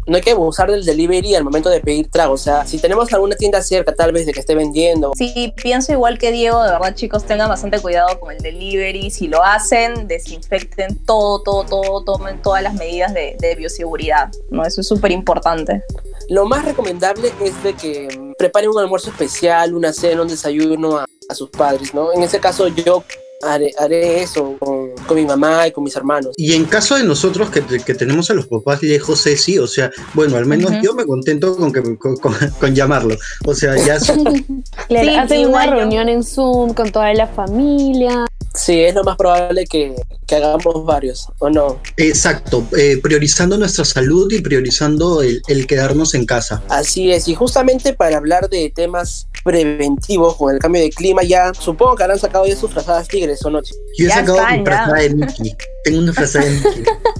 No 0.05 0.15
hay 0.17 0.21
que 0.21 0.31
abusar 0.31 0.69
del 0.71 0.85
delivery 0.85 1.35
al 1.35 1.43
momento 1.43 1.69
de 1.69 1.79
pedir 1.81 2.09
trago. 2.09 2.33
O 2.35 2.37
sea, 2.37 2.65
si 2.67 2.77
tenemos 2.79 3.11
alguna 3.13 3.35
tienda 3.35 3.61
cerca, 3.61 3.93
tal 3.95 4.11
vez 4.13 4.25
de 4.27 4.33
que 4.33 4.39
esté 4.39 4.53
vendiendo, 4.55 5.11
Sí, 5.17 5.53
pienso 5.61 5.91
igual 5.91 6.17
que 6.19 6.31
Diego, 6.31 6.61
de 6.63 6.69
verdad 6.71 6.93
chicos, 6.95 7.25
tengan 7.25 7.49
bastante 7.49 7.79
cuidado 7.79 8.19
con 8.19 8.31
el 8.31 8.37
delivery, 8.39 9.09
si 9.09 9.27
lo 9.27 9.43
hacen, 9.43 10.07
desinfecten 10.07 10.97
todo, 11.05 11.41
todo, 11.41 11.63
todo, 11.65 12.03
tomen 12.03 12.39
todas 12.41 12.61
las 12.61 12.75
medidas 12.75 13.13
de, 13.13 13.35
de 13.39 13.55
bioseguridad, 13.55 14.29
¿no? 14.51 14.63
Eso 14.63 14.81
es 14.81 14.87
súper 14.87 15.11
importante. 15.11 15.83
Lo 16.31 16.45
más 16.45 16.63
recomendable 16.63 17.31
es 17.43 17.61
de 17.61 17.73
que 17.73 18.07
mm, 18.17 18.33
preparen 18.37 18.69
un 18.69 18.79
almuerzo 18.79 19.09
especial, 19.09 19.75
una 19.75 19.91
cena, 19.91 20.21
un 20.21 20.29
desayuno 20.29 20.97
a, 20.97 21.05
a 21.27 21.35
sus 21.35 21.49
padres, 21.49 21.93
¿no? 21.93 22.13
En 22.13 22.23
ese 22.23 22.39
caso 22.39 22.69
yo 22.69 23.03
haré, 23.43 23.71
haré 23.77 24.21
eso 24.21 24.55
con, 24.59 24.91
con 25.07 25.17
mi 25.17 25.25
mamá 25.25 25.67
y 25.67 25.71
con 25.73 25.83
mis 25.83 25.95
hermanos. 25.95 26.33
Y 26.37 26.53
en 26.53 26.63
caso 26.65 26.95
de 26.95 27.03
nosotros 27.03 27.49
que, 27.49 27.61
que 27.83 27.93
tenemos 27.95 28.29
a 28.29 28.33
los 28.33 28.47
papás 28.47 28.81
lejos, 28.81 29.23
Ceci, 29.23 29.57
o 29.59 29.67
sea, 29.67 29.91
bueno, 30.13 30.37
al 30.37 30.45
menos 30.45 30.71
Ujú. 30.71 30.79
yo 30.81 30.93
me 30.93 31.05
contento 31.05 31.57
con, 31.57 31.73
que, 31.73 31.81
con, 31.97 32.15
con- 32.15 32.35
con 32.59 32.73
llamarlo. 32.75 33.15
O 33.45 33.53
sea, 33.53 33.75
ya 33.75 33.97
Claro, 34.87 35.09
Sí, 35.09 35.15
hacen 35.17 35.47
una 35.47 35.65
reunión 35.67 36.07
en 36.07 36.23
Zoom 36.23 36.73
con 36.73 36.91
toda 36.93 37.13
la 37.13 37.27
familia. 37.27 38.25
Sí, 38.53 38.83
es 38.83 38.93
lo 38.93 39.03
más 39.03 39.15
probable 39.15 39.65
que, 39.65 39.95
que 40.27 40.35
hagamos 40.35 40.85
varios, 40.85 41.27
¿o 41.39 41.49
no? 41.49 41.79
exacto, 41.97 42.65
eh, 42.77 42.97
priorizando 43.01 43.57
nuestra 43.57 43.85
salud 43.85 44.31
y 44.31 44.41
priorizando 44.41 45.21
el, 45.21 45.41
el 45.47 45.67
quedarnos 45.67 46.13
en 46.15 46.25
casa. 46.25 46.61
Así 46.67 47.11
es, 47.11 47.27
y 47.27 47.35
justamente 47.35 47.93
para 47.93 48.17
hablar 48.17 48.49
de 48.49 48.71
temas 48.75 49.27
preventivos 49.43 50.35
con 50.35 50.53
el 50.53 50.59
cambio 50.59 50.81
de 50.81 50.89
clima, 50.89 51.23
ya 51.23 51.53
supongo 51.53 51.95
que 51.95 52.03
habrán 52.03 52.19
sacado 52.19 52.45
ya 52.45 52.55
sus 52.55 52.71
frazadas 52.71 53.07
tigres, 53.07 53.43
¿o 53.45 53.49
no? 53.49 53.61
Yo 53.61 54.05
he 54.05 54.09
Ya 54.09 54.15
sacado 54.15 54.39
mi 54.57 54.63
frazada 54.63 55.01
de 55.01 55.09
Mickey. 55.15 55.55
Tengo 55.83 55.99
una 55.99 56.13
frazada 56.13 56.45
de 56.45 56.51
Mickey. 56.51 56.83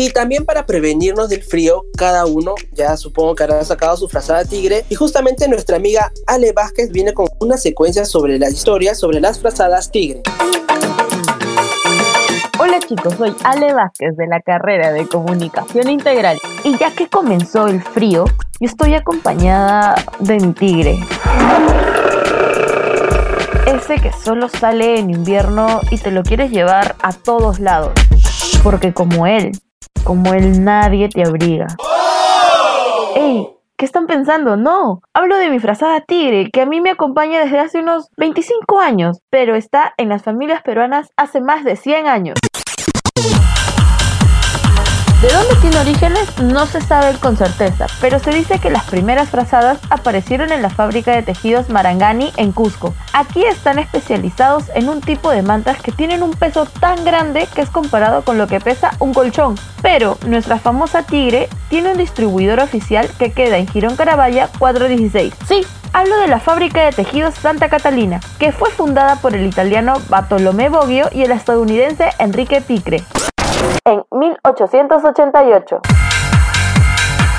Y 0.00 0.10
también 0.10 0.44
para 0.44 0.64
prevenirnos 0.64 1.28
del 1.28 1.42
frío, 1.42 1.82
cada 1.96 2.24
uno 2.24 2.54
ya 2.70 2.96
supongo 2.96 3.34
que 3.34 3.42
habrá 3.42 3.64
sacado 3.64 3.96
su 3.96 4.08
frazada 4.08 4.44
tigre. 4.44 4.84
Y 4.90 4.94
justamente 4.94 5.48
nuestra 5.48 5.74
amiga 5.74 6.12
Ale 6.28 6.52
Vázquez 6.52 6.92
viene 6.92 7.12
con 7.12 7.26
una 7.40 7.56
secuencia 7.56 8.04
sobre 8.04 8.38
la 8.38 8.48
historia 8.48 8.94
sobre 8.94 9.20
las 9.20 9.40
frazadas 9.40 9.90
tigre. 9.90 10.22
Hola 12.60 12.78
chicos, 12.78 13.12
soy 13.18 13.34
Ale 13.42 13.74
Vázquez 13.74 14.16
de 14.16 14.28
la 14.28 14.40
carrera 14.40 14.92
de 14.92 15.08
Comunicación 15.08 15.90
Integral 15.90 16.38
y 16.62 16.78
ya 16.78 16.92
que 16.92 17.08
comenzó 17.08 17.66
el 17.66 17.82
frío, 17.82 18.24
yo 18.60 18.68
estoy 18.68 18.94
acompañada 18.94 19.96
de 20.20 20.38
mi 20.38 20.52
tigre. 20.52 20.96
Ese 23.66 23.96
que 23.96 24.12
solo 24.12 24.48
sale 24.48 25.00
en 25.00 25.10
invierno 25.10 25.80
y 25.90 25.98
te 25.98 26.12
lo 26.12 26.22
quieres 26.22 26.52
llevar 26.52 26.94
a 27.02 27.12
todos 27.12 27.58
lados, 27.58 27.94
porque 28.62 28.94
como 28.94 29.26
él, 29.26 29.50
como 30.08 30.32
él 30.32 30.64
nadie 30.64 31.10
te 31.10 31.22
abriga. 31.22 31.66
¡Ey! 33.14 33.46
¿Qué 33.76 33.84
están 33.84 34.06
pensando? 34.06 34.56
No, 34.56 35.02
hablo 35.12 35.36
de 35.36 35.50
mi 35.50 35.58
frazada 35.60 36.00
tigre, 36.00 36.48
que 36.50 36.62
a 36.62 36.66
mí 36.66 36.80
me 36.80 36.90
acompaña 36.90 37.40
desde 37.40 37.58
hace 37.58 37.80
unos 37.80 38.08
25 38.16 38.80
años, 38.80 39.20
pero 39.28 39.54
está 39.54 39.92
en 39.98 40.08
las 40.08 40.22
familias 40.22 40.62
peruanas 40.62 41.10
hace 41.18 41.42
más 41.42 41.62
de 41.62 41.76
100 41.76 42.06
años. 42.06 42.38
¿De 45.20 45.26
dónde 45.30 45.56
tiene 45.60 45.78
orígenes? 45.80 46.38
No 46.38 46.64
se 46.66 46.80
sabe 46.80 47.18
con 47.18 47.36
certeza, 47.36 47.86
pero 48.00 48.20
se 48.20 48.30
dice 48.30 48.60
que 48.60 48.70
las 48.70 48.84
primeras 48.84 49.30
frazadas 49.30 49.80
aparecieron 49.90 50.52
en 50.52 50.62
la 50.62 50.70
fábrica 50.70 51.10
de 51.10 51.24
tejidos 51.24 51.70
Marangani 51.70 52.30
en 52.36 52.52
Cusco. 52.52 52.94
Aquí 53.12 53.44
están 53.44 53.80
especializados 53.80 54.66
en 54.76 54.88
un 54.88 55.00
tipo 55.00 55.32
de 55.32 55.42
mantas 55.42 55.82
que 55.82 55.90
tienen 55.90 56.22
un 56.22 56.30
peso 56.30 56.66
tan 56.66 57.04
grande 57.04 57.48
que 57.52 57.62
es 57.62 57.68
comparado 57.68 58.22
con 58.22 58.38
lo 58.38 58.46
que 58.46 58.60
pesa 58.60 58.92
un 59.00 59.12
colchón. 59.12 59.56
Pero 59.82 60.18
nuestra 60.24 60.60
famosa 60.60 61.02
Tigre 61.02 61.48
tiene 61.68 61.90
un 61.90 61.98
distribuidor 61.98 62.60
oficial 62.60 63.10
que 63.18 63.32
queda 63.32 63.58
en 63.58 63.66
Girón 63.66 63.96
Carabaya 63.96 64.48
416. 64.60 65.34
Sí, 65.48 65.66
Hablo 65.94 66.18
de 66.18 66.28
la 66.28 66.38
fábrica 66.38 66.84
de 66.84 66.92
tejidos 66.92 67.34
Santa 67.34 67.70
Catalina, 67.70 68.20
que 68.38 68.52
fue 68.52 68.70
fundada 68.70 69.16
por 69.16 69.34
el 69.34 69.46
italiano 69.46 69.94
Bartolomé 70.10 70.68
Boggio 70.68 71.08
y 71.10 71.22
el 71.22 71.32
estadounidense 71.32 72.10
Enrique 72.18 72.60
Picre 72.60 73.02
en 73.88 74.04
1888. 74.10 75.80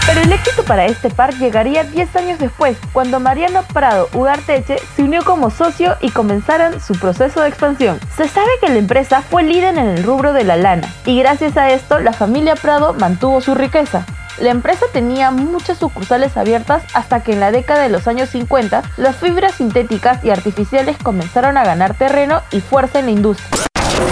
Pero 0.06 0.22
el 0.22 0.32
éxito 0.32 0.63
para 0.63 0.86
este 0.86 1.12
par 1.12 1.36
llegaría 1.36 1.84
10 1.84 2.15
años 2.15 2.39
después, 2.39 2.77
cuando 2.94 3.20
Mariano 3.20 3.62
Prado 3.72 4.08
Ugarteche 4.15 4.79
se 4.96 5.03
unió 5.03 5.24
como 5.24 5.51
socio 5.51 5.98
y 6.01 6.10
comenzaron 6.10 6.82
su 6.82 6.94
proceso 6.94 7.41
de 7.41 7.50
expansión. 7.50 8.00
Se 8.18 8.27
sabe 8.27 8.50
que 8.60 8.70
la 8.70 8.79
empresa 8.79 9.22
fue 9.22 9.44
líder 9.44 9.77
en 9.77 9.88
el 9.88 10.03
rubro 10.03 10.34
de 10.34 10.46
la 10.46 10.56
lana, 10.56 10.88
y 11.06 11.20
gracias 11.20 11.58
a 11.58 11.70
esto 11.70 12.00
la 12.00 12.13
familia 12.13 12.56
Prado 12.56 12.96
mantuvo 12.96 13.39
su 13.39 13.53
riqueza. 13.53 14.03
La 14.39 14.50
empresa 14.50 14.88
tenía 14.91 15.29
muchas 15.29 15.77
sucursales 15.77 16.38
abiertas 16.38 16.82
hasta 16.96 17.22
que 17.22 17.34
en 17.34 17.41
la 17.41 17.51
década 17.51 17.84
de 17.84 17.89
los 17.89 18.08
años 18.08 18.29
50 18.29 18.82
las 18.98 19.15
fibras 19.18 19.56
sintéticas 19.56 20.24
y 20.24 20.32
artificiales 20.32 20.98
comenzaron 20.98 21.56
a 21.58 21.65
ganar 21.65 21.94
terreno 21.94 22.41
y 22.50 22.62
fuerza 22.62 22.98
en 22.98 23.06
la 23.06 23.12
industria. 23.12 23.69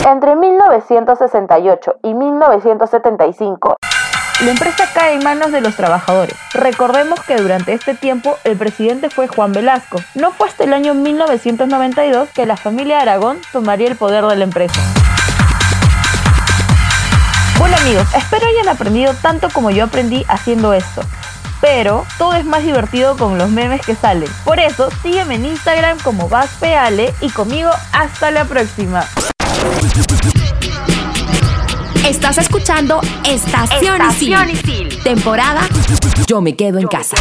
Entre 0.07 0.35
1968 0.35 1.95
y 2.03 2.13
1975, 2.13 3.75
la 4.41 4.51
empresa 4.51 4.85
cae 4.93 5.15
en 5.15 5.23
manos 5.23 5.51
de 5.51 5.61
los 5.61 5.75
trabajadores. 5.75 6.35
Recordemos 6.53 7.19
que 7.21 7.35
durante 7.37 7.73
este 7.73 7.95
tiempo 7.95 8.37
el 8.43 8.55
presidente 8.55 9.09
fue 9.09 9.27
Juan 9.27 9.51
Velasco. 9.51 9.99
No 10.15 10.31
fue 10.31 10.47
hasta 10.47 10.63
el 10.63 10.73
año 10.73 10.93
1992 10.93 12.29
que 12.35 12.45
la 12.45 12.55
familia 12.55 13.01
Aragón 13.01 13.39
tomaría 13.51 13.87
el 13.87 13.97
poder 13.97 14.25
de 14.25 14.35
la 14.35 14.43
empresa. 14.43 14.79
Bueno 17.57 17.75
amigos, 17.77 18.07
espero 18.15 18.45
hayan 18.45 18.69
aprendido 18.69 19.13
tanto 19.15 19.49
como 19.49 19.71
yo 19.71 19.85
aprendí 19.85 20.23
haciendo 20.29 20.73
esto. 20.73 21.01
Pero 21.59 22.05
todo 22.19 22.35
es 22.35 22.45
más 22.45 22.63
divertido 22.63 23.17
con 23.17 23.39
los 23.39 23.49
memes 23.49 23.81
que 23.81 23.95
salen. 23.95 24.29
Por 24.45 24.59
eso, 24.59 24.89
sígueme 25.01 25.35
en 25.35 25.45
Instagram 25.45 25.97
como 26.03 26.29
VazPeale 26.29 27.13
y 27.21 27.29
conmigo 27.31 27.71
hasta 27.91 28.29
la 28.29 28.45
próxima. 28.45 29.03
Estás 32.05 32.37
escuchando 32.37 33.01
Estación, 33.25 34.01
Isil. 34.49 35.01
Temporada 35.03 35.61
Yo 36.27 36.41
me 36.41 36.55
quedo 36.55 36.79
en 36.79 36.87
casa. 36.87 37.15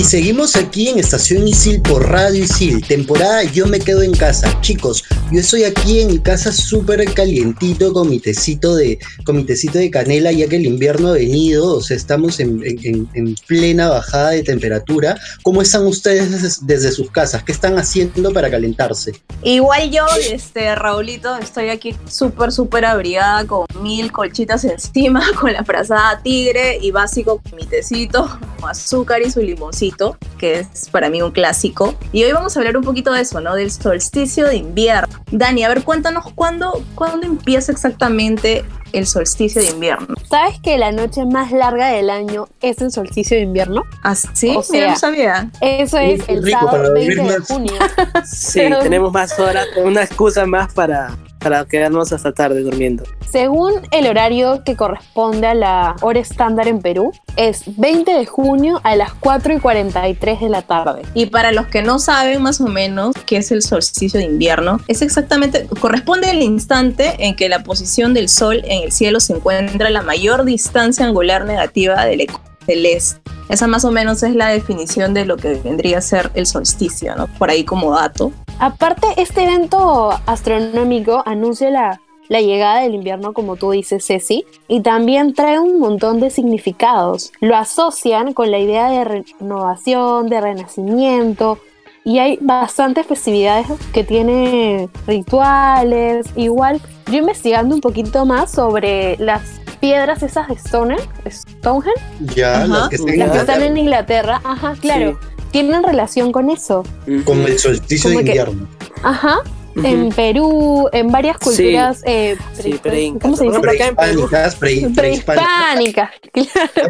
Y 0.00 0.04
seguimos 0.04 0.56
aquí 0.56 0.88
en 0.88 0.98
Estación 0.98 1.46
Isil 1.46 1.82
por 1.82 2.08
Radio 2.08 2.42
Isil, 2.42 2.82
temporada 2.86 3.42
Yo 3.44 3.66
me 3.66 3.78
quedo 3.78 4.00
en 4.00 4.12
casa. 4.12 4.58
Chicos, 4.62 5.04
yo 5.30 5.40
estoy 5.40 5.64
aquí 5.64 6.00
en 6.00 6.08
mi 6.08 6.18
casa 6.18 6.52
súper 6.52 7.04
calientito 7.12 7.92
con 7.92 8.08
mi 8.08 8.18
tecito 8.18 8.74
de, 8.76 8.98
con 9.26 9.36
mi 9.36 9.44
tecito 9.44 9.76
de 9.78 9.90
canela, 9.90 10.32
ya 10.32 10.48
que 10.48 10.56
el 10.56 10.64
invierno 10.64 11.08
ha 11.08 11.12
venido, 11.12 11.74
o 11.76 11.82
sea, 11.82 11.98
estamos 11.98 12.40
en, 12.40 12.62
en- 12.64 13.10
en 13.12 13.34
plena 13.46 13.90
bajada 13.90 14.30
de 14.30 14.42
temperatura. 14.42 15.18
¿Cómo 15.42 15.60
están 15.60 15.86
ustedes 15.86 16.30
desde, 16.30 16.48
desde 16.62 16.92
sus 16.92 17.10
casas? 17.10 17.42
¿Qué 17.44 17.52
están 17.52 17.78
haciendo 17.78 18.32
para 18.32 18.50
calentarse? 18.50 19.12
Igual 19.42 19.90
yo, 19.90 20.06
este, 20.32 20.74
Raulito, 20.76 21.36
estoy 21.36 21.68
aquí 21.68 21.94
súper, 22.08 22.52
súper 22.52 22.86
abrigada 22.86 23.46
con 23.46 23.66
mil 23.82 24.10
colchitas 24.12 24.64
encima, 24.64 25.22
con 25.38 25.52
la 25.52 25.62
frazada 25.62 26.22
tigre 26.22 26.78
y 26.80 26.90
básico 26.90 27.42
con 27.42 27.54
mi 27.54 27.66
tecito, 27.66 28.38
azúcar 28.66 29.20
y 29.20 29.30
su 29.30 29.40
limoncito, 29.40 29.89
que 30.38 30.60
es 30.60 30.88
para 30.90 31.10
mí 31.10 31.22
un 31.22 31.30
clásico. 31.32 31.94
Y 32.12 32.24
hoy 32.24 32.32
vamos 32.32 32.56
a 32.56 32.60
hablar 32.60 32.76
un 32.76 32.84
poquito 32.84 33.12
de 33.12 33.22
eso, 33.22 33.40
¿no? 33.40 33.54
Del 33.54 33.70
solsticio 33.70 34.46
de 34.46 34.56
invierno. 34.56 35.14
Dani, 35.30 35.64
a 35.64 35.68
ver, 35.68 35.82
cuéntanos 35.84 36.24
cuándo, 36.34 36.82
cuándo 36.94 37.26
empieza 37.26 37.72
exactamente 37.72 38.64
el 38.92 39.06
solsticio 39.06 39.62
de 39.62 39.68
invierno. 39.68 40.14
¿Sabes 40.28 40.58
que 40.60 40.76
la 40.76 40.90
noche 40.90 41.24
más 41.24 41.52
larga 41.52 41.88
del 41.88 42.10
año 42.10 42.48
es 42.60 42.80
el 42.80 42.90
solsticio 42.90 43.36
de 43.36 43.44
invierno? 43.44 43.82
¿Ah, 44.02 44.14
sí? 44.16 44.48
O 44.56 44.64
Mira, 44.70 44.86
sea, 44.86 44.88
no 44.90 44.96
sabía. 44.96 45.50
Eso 45.60 45.98
es 45.98 46.28
el 46.28 46.48
sábado 46.50 46.70
para 46.72 46.90
20 46.90 47.14
dormir 47.16 47.32
de 47.34 47.40
junio. 47.40 47.72
Sí, 48.24 48.60
Pero- 48.60 48.80
tenemos 48.80 49.12
más 49.12 49.38
horas, 49.38 49.66
una 49.84 50.02
excusa 50.02 50.44
más 50.46 50.72
para, 50.74 51.16
para 51.40 51.64
quedarnos 51.64 52.12
hasta 52.12 52.32
tarde 52.32 52.62
durmiendo. 52.62 53.04
Según 53.30 53.74
el 53.90 54.06
horario 54.06 54.62
que 54.64 54.76
corresponde 54.76 55.46
a 55.46 55.54
la 55.54 55.96
hora 56.02 56.20
estándar 56.20 56.68
en 56.68 56.80
Perú, 56.80 57.12
es 57.36 57.62
20 57.76 58.12
de 58.12 58.26
junio 58.26 58.80
a 58.84 58.96
las 58.96 59.14
4 59.14 59.54
y 59.54 59.58
43 59.58 60.40
de 60.40 60.48
la 60.48 60.62
tarde. 60.62 61.02
Y 61.14 61.26
para 61.26 61.52
los 61.52 61.66
que 61.66 61.82
no 61.82 61.98
saben 61.98 62.42
más 62.42 62.60
o 62.60 62.66
menos 62.66 63.14
qué 63.26 63.38
es 63.38 63.50
el 63.50 63.62
solsticio 63.62 64.20
de 64.20 64.26
invierno, 64.26 64.78
es 64.88 65.02
exactamente, 65.02 65.66
corresponde 65.80 66.28
al 66.28 66.42
instante 66.42 67.14
en 67.18 67.36
que 67.36 67.48
la 67.48 67.62
posición 67.62 68.14
del 68.14 68.28
Sol 68.28 68.62
en 68.64 68.84
el 68.84 68.92
cielo 68.92 69.20
se 69.20 69.34
encuentra 69.34 69.88
a 69.88 69.90
la 69.90 70.02
mayor 70.02 70.44
distancia 70.44 71.06
angular 71.06 71.44
negativa 71.44 72.04
del 72.04 72.22
ecuador 72.22 72.50
celeste. 72.66 73.20
Esa 73.48 73.66
más 73.66 73.84
o 73.84 73.90
menos 73.90 74.22
es 74.22 74.34
la 74.34 74.48
definición 74.48 75.12
de 75.12 75.24
lo 75.24 75.36
que 75.36 75.54
vendría 75.54 75.98
a 75.98 76.02
ser 76.02 76.30
el 76.34 76.46
solsticio, 76.46 77.16
¿no? 77.16 77.26
Por 77.26 77.50
ahí 77.50 77.64
como 77.64 77.92
dato. 77.92 78.32
Aparte, 78.60 79.06
este 79.16 79.44
evento 79.44 80.10
astronómico 80.26 81.22
anuncia 81.24 81.70
la, 81.70 82.00
la 82.28 82.40
llegada 82.42 82.82
del 82.82 82.94
invierno, 82.94 83.32
como 83.32 83.56
tú 83.56 83.70
dices, 83.70 84.06
Ceci, 84.06 84.44
y 84.68 84.82
también 84.82 85.32
trae 85.32 85.58
un 85.58 85.80
montón 85.80 86.20
de 86.20 86.28
significados. 86.28 87.32
Lo 87.40 87.56
asocian 87.56 88.34
con 88.34 88.50
la 88.50 88.58
idea 88.58 88.90
de 88.90 89.24
renovación, 89.40 90.28
de 90.28 90.42
renacimiento, 90.42 91.58
y 92.04 92.18
hay 92.18 92.38
bastantes 92.40 93.06
festividades 93.06 93.66
que 93.92 94.04
tienen 94.04 94.90
rituales. 95.06 96.26
Igual, 96.36 96.80
yo 97.10 97.18
investigando 97.18 97.74
un 97.74 97.80
poquito 97.80 98.26
más 98.26 98.52
sobre 98.52 99.16
las 99.18 99.42
piedras 99.80 100.22
esas 100.22 100.48
de 100.48 100.56
Stonehenge, 100.56 101.08
Stonehenge 101.30 102.00
Ya, 102.36 102.62
Ajá. 102.62 102.66
las 102.66 102.88
que 102.90 102.96
están 102.96 103.08
en 103.14 103.18
las 103.18 103.30
que 103.30 103.38
están 103.38 103.56
Inglaterra, 103.56 103.66
en 103.66 103.76
Inglaterra, 103.78 104.40
ajá, 104.44 104.74
claro, 104.80 105.18
tienen 105.50 105.82
relación 105.82 106.32
con 106.32 106.50
eso. 106.50 106.82
Como 107.24 107.46
el 107.46 107.58
solsticio 107.58 108.10
de 108.10 108.16
que- 108.16 108.22
invierno. 108.22 108.68
Ajá, 109.02 109.38
en 109.82 110.10
Perú, 110.10 110.88
en 110.92 111.08
varias 111.12 111.36
Sí. 111.40 111.44
culturas 111.44 112.02
eh, 112.04 112.36
Sí, 112.60 112.78
Perú. 112.82 113.18
Prehispánicas, 113.62 114.56
pre- 114.56 114.88
prehispánicas. 114.94 114.94
Prehispánicas. 114.96 116.10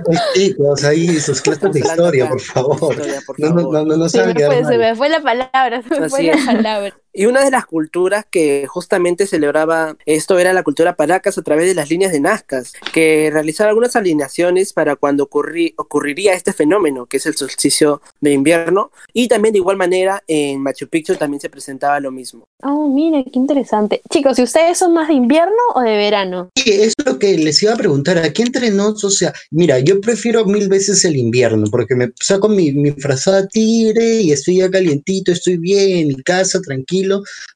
Pues, 0.05 0.19
Chicos, 0.35 0.85
ahí 0.85 1.21
sus 1.21 1.41
clases 1.41 1.73
de 1.73 1.81
historia, 1.81 2.29
por 2.29 2.41
favor. 2.41 2.93
Historia, 2.93 3.21
por 3.27 3.39
No, 3.39 3.49
no, 3.51 3.63
no, 3.73 3.85
no, 3.85 3.97
no 3.97 4.09
Se 4.09 4.25
me, 4.27 4.35
fue, 4.35 4.57
se 4.57 4.63
mal. 4.65 4.79
me 4.79 4.95
fue 4.97 5.09
la 5.09 5.21
palabra, 5.21 5.83
se 5.83 6.01
me 6.01 6.07
Así 6.07 6.11
fue 6.11 6.23
la 6.25 6.45
palabra. 6.45 6.95
Y 7.13 7.27
una 7.27 7.45
de 7.45 7.51
las 7.51 7.67
culturas 7.67 8.25
que 8.31 8.67
justamente 8.69 9.27
celebraba 9.27 9.97
esto 10.07 10.39
era 10.39 10.53
la 10.53 10.63
cultura 10.63 10.97
Paracas 10.97 11.39
a 11.39 11.43
través 11.43 11.67
de 11.67 11.75
las 11.75 11.91
líneas 11.91 12.13
de 12.13 12.21
Nazcas, 12.21 12.73
que 12.93 13.31
realizaba 13.33 13.71
algunas 13.71 13.97
alineaciones 13.97 14.73
para 14.73 14.97
cuando 14.97 15.29
ocurri- 15.29 15.75
ocurriría 15.77 16.35
este 16.35 16.53
fenómeno, 16.53 17.07
que 17.07 17.17
es 17.17 17.27
el 17.27 17.35
solsticio 17.35 18.01
de 18.21 18.33
invierno. 18.33 18.93
Y 19.13 19.29
también 19.29 19.53
de 19.53 19.59
igual 19.59 19.77
manera 19.77 20.23
en 20.29 20.61
Machu 20.61 20.89
Picchu 20.89 21.17
también 21.17 21.41
se 21.41 21.51
presentaba 21.51 21.99
lo 21.99 22.13
mismo. 22.13 22.45
Oh, 22.63 22.89
mira, 22.89 23.23
qué 23.25 23.39
interesante. 23.39 24.03
Chicos, 24.11 24.39
¿y 24.39 24.43
ustedes 24.43 24.79
son 24.79 24.93
más 24.93 25.09
de 25.09 25.15
invierno 25.15 25.57
o 25.75 25.81
de 25.81 25.97
verano? 25.97 26.51
Sí, 26.57 26.71
es 26.71 26.95
lo 27.05 27.19
que 27.19 27.37
les 27.39 27.63
iba 27.63 27.73
a 27.73 27.77
preguntar. 27.77 28.19
Aquí 28.19 28.43
entre 28.43 28.71
nos, 28.71 29.03
o 29.03 29.11
sea, 29.11 29.33
mira, 29.51 29.79
yo 29.81 30.01
prefiero 30.01 30.45
mil 30.45 30.69
veces 30.69 31.05
el 31.05 31.17
invierno 31.17 31.67
porque 31.71 31.95
me 31.95 32.11
saco 32.21 32.49
mi, 32.49 32.73
mi 32.73 32.93
frazada 32.93 33.49
tigre 33.49 34.21
y 34.21 34.33
estoy 34.33 34.59
ya 34.59 34.71
calientito, 34.71 35.33
estoy 35.33 35.57
bien 35.57 35.99
en 35.99 36.09
mi 36.09 36.23
casa, 36.23 36.61
tranquilo. 36.61 37.00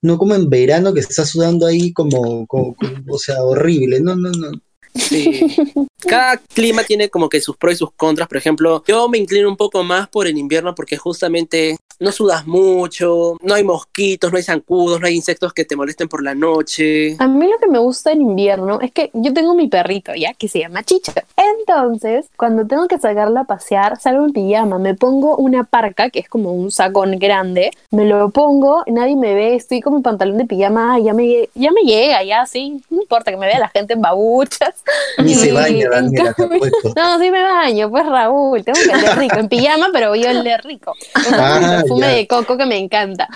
No 0.02 0.18
como 0.18 0.34
en 0.34 0.48
verano 0.48 0.92
que 0.94 1.00
está 1.00 1.24
sudando 1.24 1.66
ahí 1.66 1.92
como, 1.92 2.46
como- 2.46 2.74
como- 2.74 3.14
o 3.14 3.18
sea, 3.18 3.42
horrible. 3.42 4.00
No, 4.00 4.16
no, 4.16 4.30
no. 4.30 4.50
Sí. 4.94 5.56
Cada 6.06 6.36
clima 6.36 6.84
tiene 6.84 7.08
como 7.08 7.28
que 7.28 7.40
sus 7.40 7.56
pros 7.56 7.74
y 7.74 7.76
sus 7.76 7.92
contras. 7.92 8.28
Por 8.28 8.36
ejemplo, 8.36 8.82
yo 8.86 9.08
me 9.08 9.18
inclino 9.18 9.48
un 9.48 9.56
poco 9.56 9.82
más 9.82 10.08
por 10.08 10.26
el 10.26 10.38
invierno 10.38 10.74
porque 10.74 10.96
justamente 10.96 11.76
no 12.00 12.12
sudas 12.12 12.46
mucho, 12.46 13.36
no 13.42 13.54
hay 13.54 13.64
mosquitos, 13.64 14.30
no 14.30 14.36
hay 14.36 14.42
zancudos, 14.42 15.00
no 15.00 15.06
hay 15.06 15.14
insectos 15.14 15.52
que 15.52 15.64
te 15.64 15.76
molesten 15.76 16.08
por 16.08 16.22
la 16.22 16.34
noche. 16.34 17.16
A 17.18 17.28
mí 17.28 17.46
lo 17.46 17.58
que 17.58 17.68
me 17.68 17.78
gusta 17.78 18.12
en 18.12 18.22
invierno 18.22 18.80
es 18.80 18.92
que 18.92 19.10
yo 19.12 19.32
tengo 19.32 19.54
mi 19.54 19.68
perrito 19.68 20.14
ya 20.14 20.34
que 20.34 20.48
se 20.48 20.60
llama 20.60 20.82
Chicha. 20.82 21.12
Entonces, 21.36 22.26
cuando 22.36 22.66
tengo 22.66 22.88
que 22.88 22.98
sacarla 22.98 23.40
a 23.40 23.44
pasear, 23.44 23.98
salgo 24.00 24.24
en 24.24 24.32
pijama, 24.32 24.78
me 24.78 24.94
pongo 24.94 25.36
una 25.36 25.64
parca 25.64 26.10
que 26.10 26.18
es 26.20 26.28
como 26.28 26.52
un 26.52 26.70
sacón 26.70 27.18
grande, 27.18 27.70
me 27.90 28.04
lo 28.04 28.30
pongo, 28.30 28.82
nadie 28.86 29.16
me 29.16 29.34
ve, 29.34 29.54
estoy 29.54 29.80
con 29.80 29.94
mi 29.94 30.02
pantalón 30.02 30.38
de 30.38 30.46
pijama, 30.46 30.98
ya 30.98 31.14
me, 31.14 31.48
ya 31.54 31.70
me 31.70 31.82
llega, 31.82 32.22
ya 32.22 32.46
sí, 32.46 32.82
no 32.90 33.02
importa 33.02 33.30
que 33.30 33.36
me 33.36 33.46
vea 33.46 33.58
la 33.58 33.68
gente 33.68 33.94
en 33.94 34.02
babuchas. 34.02 34.83
Ni 35.18 35.34
se 35.34 35.52
baña, 35.52 35.88
Daniela. 35.90 36.34
No, 36.96 37.18
sí 37.18 37.30
me 37.30 37.42
baño, 37.42 37.90
pues 37.90 38.06
Raúl, 38.06 38.64
tengo 38.64 38.78
que 38.80 38.90
oler 38.94 39.18
rico, 39.18 39.36
en 39.38 39.48
pijama, 39.48 39.88
pero 39.92 40.10
voy 40.10 40.24
a 40.26 40.30
oler 40.30 40.60
rico. 40.64 40.94
Con 41.12 41.34
Ah, 41.38 41.78
perfume 41.80 42.06
ya. 42.06 42.12
de 42.14 42.26
coco 42.26 42.56
que 42.56 42.66
me 42.66 42.76
encanta. 42.78 43.28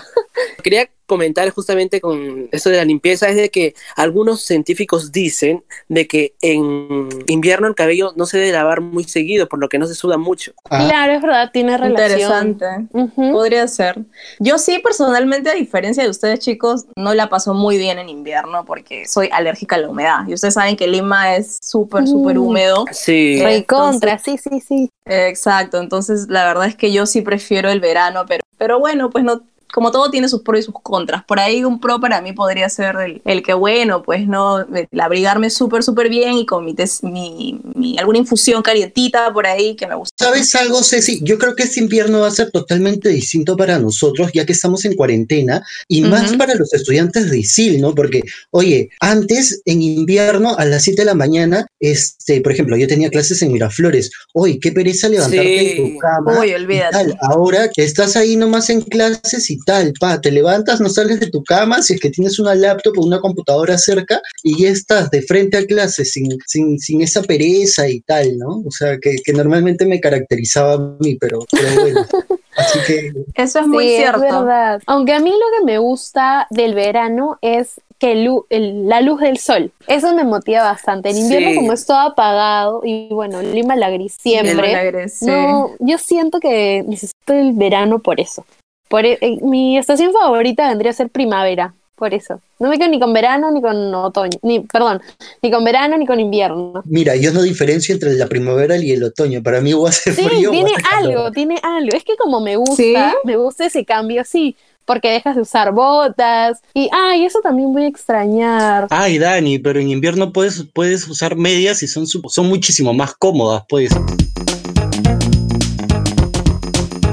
Quería 0.63 0.87
comentar 1.09 1.49
justamente 1.49 1.99
con 1.99 2.47
eso 2.53 2.69
de 2.69 2.77
la 2.77 2.85
limpieza 2.85 3.27
es 3.27 3.35
de 3.35 3.49
que 3.49 3.73
algunos 3.97 4.43
científicos 4.43 5.11
dicen 5.11 5.63
de 5.89 6.07
que 6.07 6.35
en 6.41 7.09
invierno 7.27 7.67
el 7.67 7.75
cabello 7.75 8.13
no 8.15 8.25
se 8.25 8.37
debe 8.37 8.53
lavar 8.53 8.79
muy 8.79 9.03
seguido, 9.03 9.49
por 9.49 9.59
lo 9.59 9.67
que 9.67 9.77
no 9.77 9.87
se 9.87 9.95
suda 9.95 10.17
mucho. 10.17 10.53
Ah, 10.69 10.87
Claro, 10.87 11.13
es 11.13 11.21
verdad, 11.21 11.49
tiene 11.51 11.77
relación. 11.77 12.47
Interesante. 12.49 12.87
Podría 13.15 13.67
ser. 13.67 13.97
Yo 14.39 14.57
sí, 14.57 14.79
personalmente, 14.79 15.49
a 15.49 15.53
diferencia 15.55 16.03
de 16.03 16.09
ustedes, 16.09 16.39
chicos, 16.39 16.85
no 16.95 17.13
la 17.13 17.27
paso 17.29 17.53
muy 17.53 17.77
bien 17.77 17.99
en 17.99 18.07
invierno 18.07 18.63
porque 18.65 19.07
soy 19.07 19.27
alérgica 19.33 19.75
a 19.75 19.79
la 19.79 19.89
humedad. 19.89 20.19
Y 20.27 20.33
ustedes 20.35 20.53
saben 20.53 20.77
que 20.77 20.87
Lima 20.87 21.35
es 21.35 21.57
súper, 21.61 22.07
súper 22.07 22.37
Mm. 22.37 22.41
húmedo. 22.41 22.85
Sí. 22.91 23.39
Eh, 23.39 23.43
Recontra, 23.43 24.19
sí, 24.19 24.37
sí, 24.37 24.61
sí. 24.61 24.89
Exacto. 25.05 25.79
Entonces, 25.79 26.27
la 26.29 26.45
verdad 26.45 26.67
es 26.67 26.75
que 26.75 26.91
yo 26.91 27.05
sí 27.05 27.21
prefiero 27.21 27.69
el 27.71 27.79
verano, 27.79 28.25
pero, 28.27 28.43
pero 28.57 28.79
bueno, 28.79 29.09
pues 29.09 29.23
no. 29.23 29.41
Como 29.73 29.91
todo 29.91 30.09
tiene 30.09 30.27
sus 30.29 30.41
pros 30.41 30.59
y 30.59 30.63
sus 30.63 30.73
contras. 30.81 31.23
Por 31.25 31.39
ahí 31.39 31.63
un 31.63 31.79
pro 31.79 31.99
para 31.99 32.21
mí 32.21 32.33
podría 32.33 32.69
ser 32.69 32.95
el, 32.97 33.21
el 33.25 33.43
que, 33.43 33.53
bueno, 33.53 34.01
pues 34.03 34.27
no, 34.27 34.59
el 34.59 34.87
abrigarme 34.99 35.49
súper, 35.49 35.83
súper 35.83 36.09
bien 36.09 36.33
y 36.33 36.45
con 36.45 36.65
mi, 36.65 36.73
tes- 36.73 37.03
mi, 37.03 37.59
mi- 37.75 37.97
alguna 37.97 38.19
infusión 38.19 38.61
calientita 38.61 39.31
por 39.33 39.45
ahí 39.47 39.75
que 39.75 39.87
me 39.87 39.95
gusta. 39.95 40.25
¿Sabes 40.25 40.53
algo, 40.55 40.83
Ceci? 40.83 41.19
Yo 41.23 41.37
creo 41.37 41.55
que 41.55 41.63
este 41.63 41.79
invierno 41.79 42.21
va 42.21 42.27
a 42.27 42.31
ser 42.31 42.51
totalmente 42.51 43.09
distinto 43.09 43.55
para 43.57 43.79
nosotros, 43.79 44.31
ya 44.33 44.45
que 44.45 44.53
estamos 44.53 44.85
en 44.85 44.95
cuarentena, 44.95 45.63
y 45.87 46.01
más 46.01 46.33
para 46.35 46.55
los 46.55 46.73
estudiantes 46.73 47.29
de 47.29 47.39
ISIL, 47.39 47.79
¿no? 47.81 47.93
Porque, 47.95 48.21
oye, 48.51 48.89
antes, 48.99 49.61
en 49.65 49.81
invierno, 49.81 50.55
a 50.57 50.65
las 50.65 50.83
7 50.83 51.01
de 51.01 51.05
la 51.05 51.13
mañana, 51.15 51.65
este, 51.79 52.41
por 52.41 52.51
ejemplo, 52.51 52.75
yo 52.77 52.87
tenía 52.87 53.09
clases 53.09 53.41
en 53.41 53.51
Miraflores. 53.51 54.09
Oye, 54.33 54.59
qué 54.59 54.71
pereza 54.71 55.09
levantarte 55.09 55.47
de 55.49 55.59
Sí. 55.59 55.75
tu 55.93 55.97
cama. 55.99 56.39
Uy, 56.39 56.53
olvídate. 56.53 57.13
Ahora 57.21 57.69
que 57.69 57.83
estás 57.83 58.15
ahí 58.15 58.35
nomás 58.35 58.69
en 58.69 58.81
clases 58.81 59.49
y 59.49 59.58
tal, 59.65 59.93
pa, 59.99 60.19
te 60.21 60.31
levantas, 60.31 60.79
no 60.81 60.89
sales 60.89 61.19
de 61.19 61.29
tu 61.29 61.43
cama, 61.43 61.81
si 61.81 61.93
es 61.93 61.99
que 61.99 62.09
tienes 62.09 62.39
una 62.39 62.55
laptop 62.55 62.97
o 62.97 63.05
una 63.05 63.19
computadora 63.19 63.77
cerca, 63.77 64.21
y 64.43 64.63
ya 64.63 64.69
estás 64.69 65.09
de 65.11 65.21
frente 65.21 65.57
a 65.57 65.65
clases 65.65 66.11
sin, 66.11 66.37
sin, 66.45 66.79
sin 66.79 67.01
esa 67.01 67.21
pereza 67.23 67.87
y 67.87 68.01
tal, 68.01 68.37
¿no? 68.37 68.61
O 68.65 68.71
sea, 68.71 68.97
que, 69.01 69.15
que 69.23 69.33
normalmente 69.33 69.85
me 69.85 69.99
caracterizaba 69.99 70.73
a 70.73 70.95
mí, 70.99 71.15
pero, 71.15 71.39
pero 71.51 71.81
bueno. 71.81 72.05
Así 72.57 72.79
que 72.85 73.13
Eso 73.35 73.59
es 73.59 73.67
muy 73.67 73.87
Sí, 73.87 73.95
cierto. 73.97 74.23
Es 74.25 74.33
verdad. 74.33 74.81
Aunque 74.85 75.13
a 75.13 75.19
mí 75.21 75.29
lo 75.29 75.57
que 75.59 75.65
me 75.65 75.77
gusta 75.77 76.45
del 76.49 76.73
verano 76.73 77.37
es 77.41 77.79
que 77.99 78.15
lu- 78.15 78.45
el- 78.49 78.87
la 78.87 78.99
luz 79.01 79.21
del 79.21 79.37
sol. 79.37 79.71
Eso 79.87 80.13
me 80.13 80.23
motiva 80.25 80.63
bastante. 80.63 81.09
En 81.09 81.17
invierno, 81.17 81.49
Sí. 81.51 81.55
como 81.55 81.71
es 81.73 81.85
todo 81.85 81.99
apagado, 81.99 82.81
y 82.83 83.07
bueno, 83.13 83.41
Lima 83.41 83.75
la 83.77 83.89
gris 83.89 84.17
siempre. 84.19 84.73
alegre, 84.75 85.07
sí. 85.09 85.25
No, 85.27 85.71
yo 85.79 85.97
siento 85.97 86.39
que 86.41 86.83
necesito 86.87 87.33
el 87.33 87.53
verano 87.53 87.99
por 87.99 88.19
eso. 88.19 88.45
Por, 88.89 89.05
e- 89.05 89.17
eh, 89.21 89.37
mi 89.41 89.77
estación 89.77 90.11
favorita 90.11 90.67
vendría 90.67 90.91
a 90.91 90.93
ser 90.95 91.09
primavera, 91.09 91.73
por 91.95 92.13
eso. 92.13 92.41
No 92.59 92.67
me 92.69 92.77
quedo 92.77 92.89
ni 92.89 92.99
con 92.99 93.13
verano 93.13 93.51
ni 93.51 93.61
con 93.61 93.93
otoño, 93.95 94.37
ni, 94.41 94.59
perdón, 94.61 95.01
ni 95.41 95.49
con 95.51 95.63
verano 95.63 95.97
ni 95.97 96.05
con 96.05 96.19
invierno. 96.19 96.81
Mira, 96.85 97.15
yo 97.15 97.31
no 97.31 97.41
diferencio 97.41 97.93
entre 97.93 98.13
la 98.15 98.27
primavera 98.27 98.75
y 98.77 98.91
el 98.91 99.03
otoño. 99.03 99.41
Para 99.41 99.61
mí 99.61 99.73
o 99.73 99.87
hace 99.87 100.11
Sí, 100.13 100.23
frío 100.23 100.49
o 100.49 100.51
tiene 100.51 100.71
calor. 100.73 101.13
algo, 101.13 101.31
tiene 101.31 101.59
algo. 101.63 101.95
Es 101.95 102.03
que 102.03 102.17
como 102.17 102.41
me 102.41 102.57
gusta, 102.57 102.75
¿Sí? 102.75 102.97
me 103.23 103.37
gusta 103.37 103.65
ese 103.67 103.85
cambio, 103.85 104.23
sí, 104.25 104.55
porque 104.85 105.11
dejas 105.11 105.35
de 105.35 105.43
usar 105.43 105.71
botas 105.71 106.59
y, 106.73 106.89
ay, 106.91 107.23
eso 107.25 107.39
también 107.41 107.71
voy 107.71 107.83
a 107.83 107.87
extrañar. 107.87 108.87
Ay, 108.89 109.19
Dani, 109.19 109.59
pero 109.59 109.79
en 109.79 109.89
invierno 109.91 110.33
puedes, 110.33 110.65
puedes 110.73 111.07
usar 111.07 111.35
medias 111.35 111.83
y 111.83 111.87
son, 111.87 112.07
su- 112.07 112.23
son 112.27 112.49
muchísimo 112.49 112.91
más 112.93 113.13
cómodas, 113.13 113.63
pues. 113.69 113.91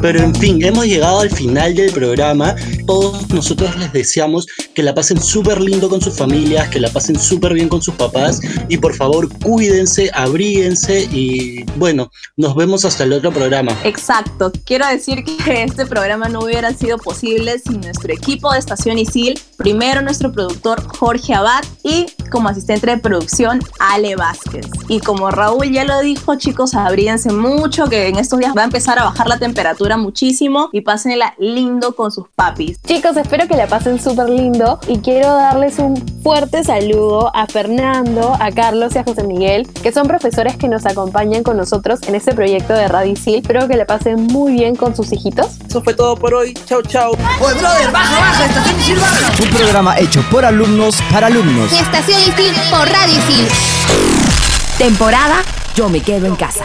Pero 0.02 0.20
en 0.20 0.34
fin, 0.34 0.62
hemos 0.64 0.84
llegado 0.84 1.20
al 1.20 1.30
final 1.30 1.74
del 1.74 1.90
programa. 1.90 2.54
Todos 2.86 3.28
nosotros 3.30 3.76
les 3.76 3.92
deseamos 3.92 4.46
que 4.74 4.82
la 4.82 4.94
pasen 4.94 5.20
súper 5.20 5.60
lindo 5.60 5.88
con 5.88 6.00
sus 6.00 6.16
familias, 6.16 6.68
que 6.68 6.80
la 6.80 6.90
pasen 6.90 7.18
súper 7.18 7.54
bien 7.54 7.68
con 7.68 7.82
sus 7.82 7.94
papás. 7.94 8.40
Y 8.68 8.76
por 8.76 8.94
favor, 8.94 9.28
cuídense, 9.40 10.10
abríguense 10.12 11.08
y 11.10 11.64
bueno, 11.76 12.10
nos 12.36 12.54
vemos 12.54 12.84
hasta 12.84 13.04
el 13.04 13.14
otro 13.14 13.32
programa. 13.32 13.76
Exacto. 13.84 14.52
Quiero 14.64 14.86
decir 14.86 15.24
que 15.24 15.62
este 15.62 15.86
programa 15.86 16.28
no 16.28 16.40
hubiera 16.40 16.72
sido 16.74 16.98
posible 16.98 17.58
sin 17.58 17.80
nuestro 17.80 18.12
equipo 18.12 18.52
de 18.52 18.58
Estación 18.58 18.98
Isil. 18.98 19.40
Primero 19.56 20.02
nuestro 20.02 20.30
productor 20.30 20.86
Jorge 20.98 21.34
Abad 21.34 21.64
y 21.82 22.06
como 22.30 22.48
asistente 22.48 22.86
de 22.86 22.98
producción 22.98 23.60
Ale 23.78 24.14
Vázquez. 24.16 24.66
Y 24.88 25.00
como 25.00 25.30
Raúl 25.30 25.72
ya 25.72 25.84
lo 25.84 26.00
dijo, 26.00 26.36
chicos, 26.36 26.74
abríense 26.74 27.32
mucho 27.32 27.86
que 27.86 28.08
en 28.08 28.16
estos 28.16 28.38
días 28.38 28.52
va 28.56 28.62
a 28.62 28.66
empezar 28.66 28.98
a 28.98 29.04
bajar 29.04 29.26
la 29.26 29.38
temperatura 29.38 29.85
muchísimo 29.96 30.68
y 30.72 30.80
pásenla 30.80 31.34
lindo 31.38 31.94
con 31.94 32.10
sus 32.10 32.26
papis. 32.34 32.80
Chicos, 32.82 33.16
espero 33.16 33.46
que 33.46 33.56
la 33.56 33.68
pasen 33.68 34.00
súper 34.00 34.28
lindo 34.28 34.80
y 34.88 34.98
quiero 34.98 35.32
darles 35.32 35.78
un 35.78 35.96
fuerte 36.22 36.64
saludo 36.64 37.30
a 37.34 37.46
Fernando, 37.46 38.36
a 38.40 38.50
Carlos 38.50 38.96
y 38.96 38.98
a 38.98 39.04
José 39.04 39.22
Miguel, 39.22 39.68
que 39.82 39.92
son 39.92 40.08
profesores 40.08 40.56
que 40.56 40.66
nos 40.66 40.84
acompañan 40.86 41.44
con 41.44 41.56
nosotros 41.56 42.00
en 42.08 42.16
este 42.16 42.34
proyecto 42.34 42.72
de 42.72 42.88
Radicil. 42.88 43.36
Espero 43.36 43.68
que 43.68 43.76
la 43.76 43.86
pasen 43.86 44.26
muy 44.26 44.52
bien 44.54 44.74
con 44.74 44.96
sus 44.96 45.12
hijitos. 45.12 45.58
Eso 45.68 45.82
fue 45.82 45.94
todo 45.94 46.16
por 46.16 46.34
hoy. 46.34 46.54
Chau, 46.66 46.82
chau. 46.82 47.12
Oye, 47.12 47.58
brother, 47.58 47.92
baja, 47.92 48.18
baja, 48.18 48.46
estación 48.46 48.80
Isil 48.80 48.96
baja. 48.96 49.32
Un 49.42 49.50
programa 49.56 49.98
hecho 49.98 50.24
por 50.30 50.44
alumnos 50.44 50.96
para 51.12 51.28
alumnos. 51.28 51.72
Estación 51.72 52.20
Isil 52.20 52.54
por 52.70 52.88
Radio 52.88 53.18
Isil. 53.18 53.48
Temporada 54.78 55.42
Yo 55.74 55.88
me 55.88 56.00
quedo 56.00 56.26
en 56.26 56.36
casa. 56.36 56.64